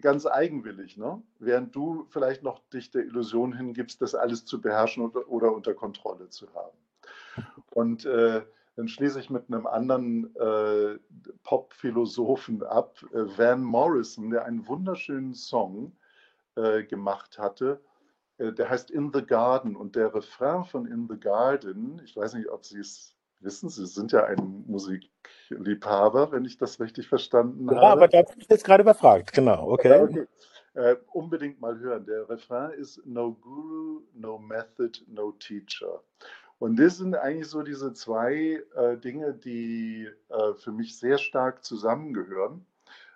ganz 0.00 0.24
eigenwillig, 0.24 0.96
ne? 0.96 1.20
während 1.40 1.74
du 1.74 2.06
vielleicht 2.10 2.44
noch 2.44 2.60
dich 2.68 2.92
der 2.92 3.06
Illusion 3.06 3.56
hingibst, 3.56 4.00
das 4.00 4.14
alles 4.14 4.44
zu 4.44 4.60
beherrschen 4.60 5.04
oder, 5.04 5.28
oder 5.28 5.52
unter 5.52 5.74
Kontrolle 5.74 6.28
zu 6.28 6.46
haben. 6.54 6.78
Und 7.70 8.06
äh, 8.06 8.42
dann 8.76 8.86
schließe 8.86 9.18
ich 9.18 9.30
mit 9.30 9.48
einem 9.48 9.66
anderen 9.66 10.32
äh, 10.36 10.96
Pop-Philosophen 11.42 12.62
ab, 12.62 13.04
äh, 13.12 13.36
Van 13.36 13.64
Morrison, 13.64 14.30
der 14.30 14.44
einen 14.44 14.64
wunderschönen 14.68 15.34
Song 15.34 15.90
äh, 16.54 16.84
gemacht 16.84 17.36
hatte. 17.36 17.80
Äh, 18.38 18.52
der 18.52 18.68
heißt 18.68 18.90
In 18.90 19.12
the 19.12 19.24
Garden 19.24 19.76
und 19.76 19.96
der 19.96 20.14
Refrain 20.14 20.64
von 20.64 20.86
In 20.86 21.08
the 21.08 21.18
Garden, 21.18 22.00
ich 22.04 22.16
weiß 22.16 22.34
nicht, 22.34 22.48
ob 22.48 22.64
Sie 22.64 22.78
es 22.78 23.14
wissen, 23.40 23.68
Sie 23.68 23.86
sind 23.86 24.12
ja 24.12 24.24
ein 24.24 24.64
Musikliebhaber, 24.66 26.32
wenn 26.32 26.44
ich 26.44 26.58
das 26.58 26.80
richtig 26.80 27.08
verstanden 27.08 27.68
Ja, 27.68 27.76
habe. 27.76 27.86
aber 27.88 28.08
da 28.08 28.22
bin 28.22 28.40
ich 28.40 28.48
jetzt 28.48 28.64
gerade 28.64 28.82
überfragt. 28.82 29.32
Genau, 29.32 29.66
Ja, 29.68 29.72
okay. 29.72 30.00
okay. 30.00 30.26
Äh, 30.74 30.96
unbedingt 31.12 31.58
mal 31.60 31.78
hören. 31.78 32.04
Der 32.04 32.28
Refrain 32.28 32.72
ist 32.72 33.00
No 33.06 33.32
Guru, 33.32 34.02
no 34.12 34.38
Method, 34.38 35.00
no 35.06 35.32
Teacher. 35.32 36.02
Und 36.58 36.78
das 36.78 36.98
sind 36.98 37.14
eigentlich 37.14 37.48
so 37.48 37.62
diese 37.62 37.92
zwei 37.94 38.62
äh, 38.74 38.96
Dinge, 38.98 39.32
die 39.34 40.08
äh, 40.28 40.54
für 40.54 40.72
mich 40.72 40.98
sehr 40.98 41.16
stark 41.18 41.64
zusammengehören. 41.64 42.66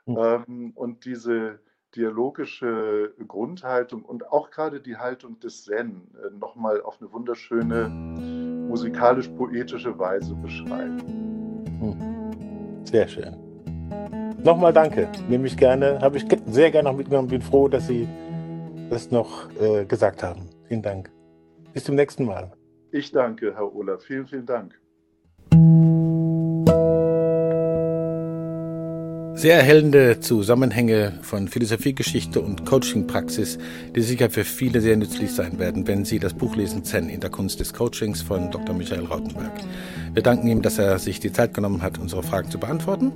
Hm. 0.07 0.17
Ähm, 0.19 0.73
und 0.75 1.05
diese 1.05 1.61
dialogische 1.97 3.15
Grundhaltung 3.27 4.03
und 4.03 4.31
auch 4.31 4.51
gerade 4.51 4.81
die 4.81 4.97
Haltung 4.97 5.41
des 5.41 5.65
Zen 5.65 6.03
äh, 6.15 6.31
nochmal 6.39 6.83
auf 6.83 6.99
eine 7.01 7.13
wunderschöne 7.13 7.89
musikalisch-poetische 7.89 9.99
Weise 9.99 10.35
beschreiben. 10.35 11.01
Hm. 11.81 12.85
Sehr 12.85 13.09
schön. 13.09 13.37
Nochmal 14.43 14.73
danke. 14.73 15.09
Nehme 15.29 15.47
ich 15.47 15.57
gerne, 15.57 16.01
habe 16.01 16.17
ich 16.17 16.25
sehr 16.47 16.71
gerne 16.71 16.91
noch 16.91 16.97
mitgenommen. 16.97 17.29
Bin 17.29 17.43
froh, 17.43 17.69
dass 17.69 17.87
Sie 17.87 18.09
das 18.89 19.11
noch 19.11 19.51
äh, 19.61 19.85
gesagt 19.85 20.23
haben. 20.23 20.49
Vielen 20.67 20.83
Dank. 20.83 21.11
Bis 21.73 21.85
zum 21.85 21.95
nächsten 21.95 22.25
Mal. 22.25 22.53
Ich 22.91 23.13
danke, 23.13 23.55
Herr 23.55 23.75
Ola. 23.75 23.99
Vielen, 23.99 24.27
vielen 24.27 24.47
Dank. 24.47 24.81
Sehr 29.41 29.57
erhellende 29.57 30.21
Zusammenhänge 30.21 31.19
von 31.23 31.49
Philosophiegeschichte 31.49 32.43
und 32.43 32.67
Coachingpraxis, 32.67 33.57
die 33.97 34.03
sicher 34.03 34.29
für 34.29 34.45
viele 34.45 34.83
sehr 34.83 34.99
nützlich 34.99 35.31
sein 35.31 35.59
werden, 35.59 35.87
wenn 35.87 36.05
Sie 36.05 36.19
das 36.19 36.35
Buch 36.35 36.57
lesen 36.57 36.85
Zen 36.85 37.09
in 37.09 37.21
der 37.21 37.31
Kunst 37.31 37.59
des 37.59 37.73
Coachings 37.73 38.21
von 38.21 38.51
Dr. 38.51 38.75
Michael 38.75 39.07
Rautenberg. 39.07 39.59
Wir 40.13 40.23
danken 40.23 40.47
ihm, 40.47 40.61
dass 40.61 40.77
er 40.77 40.99
sich 40.99 41.21
die 41.21 41.33
Zeit 41.33 41.55
genommen 41.55 41.81
hat, 41.81 41.97
unsere 41.97 42.23
Fragen 42.23 42.51
zu 42.51 42.61
beantworten. 42.61 43.13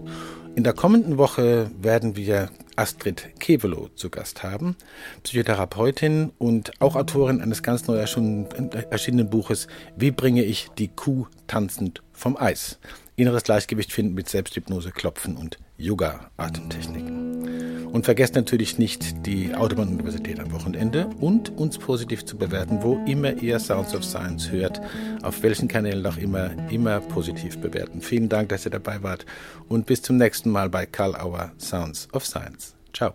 In 0.54 0.64
der 0.64 0.72
kommenden 0.72 1.18
Woche 1.18 1.70
werden 1.78 2.16
wir 2.16 2.48
Astrid 2.74 3.38
Kevelo 3.38 3.90
zu 3.94 4.08
Gast 4.08 4.42
haben, 4.42 4.76
Psychotherapeutin 5.24 6.32
und 6.38 6.72
auch 6.80 6.96
Autorin 6.96 7.42
eines 7.42 7.62
ganz 7.62 7.86
neu 7.86 7.96
erschienenen 7.98 9.28
Buches 9.28 9.66
Wie 9.94 10.10
bringe 10.10 10.42
ich 10.42 10.70
die 10.78 10.88
Kuh 10.88 11.26
tanzend 11.48 12.02
vom 12.14 12.38
Eis? 12.38 12.78
Inneres 13.14 13.42
Gleichgewicht 13.42 13.92
finden 13.92 14.14
mit 14.14 14.30
Selbsthypnose, 14.30 14.90
Klopfen 14.90 15.36
und 15.36 15.58
Yoga-Atemtechniken. 15.76 17.92
Und 17.92 18.04
vergesst 18.04 18.34
natürlich 18.34 18.78
nicht 18.78 19.24
die 19.24 19.54
Autobahn-Universität 19.54 20.40
am 20.40 20.52
Wochenende 20.52 21.08
und 21.20 21.56
uns 21.56 21.78
positiv 21.78 22.24
zu 22.24 22.36
bewerten, 22.36 22.82
wo 22.82 23.00
immer 23.06 23.34
ihr 23.34 23.60
Sounds 23.60 23.94
of 23.94 24.04
Science 24.04 24.50
hört, 24.50 24.80
auf 25.22 25.44
welchen 25.44 25.68
Kanälen 25.68 26.04
auch 26.04 26.16
immer, 26.16 26.50
immer 26.70 26.98
positiv 27.00 27.58
bewerten. 27.58 28.00
Vielen 28.00 28.28
Dank, 28.28 28.48
dass 28.48 28.66
ihr 28.66 28.72
dabei 28.72 29.04
wart 29.04 29.24
und 29.68 29.86
bis 29.86 30.02
zum 30.02 30.16
nächsten 30.16 30.50
Mal 30.50 30.70
bei 30.70 30.86
Karl 30.86 31.14
Auer 31.14 31.52
Sounds 31.58 32.08
of 32.12 32.26
Science. 32.26 32.74
Ciao. 32.92 33.14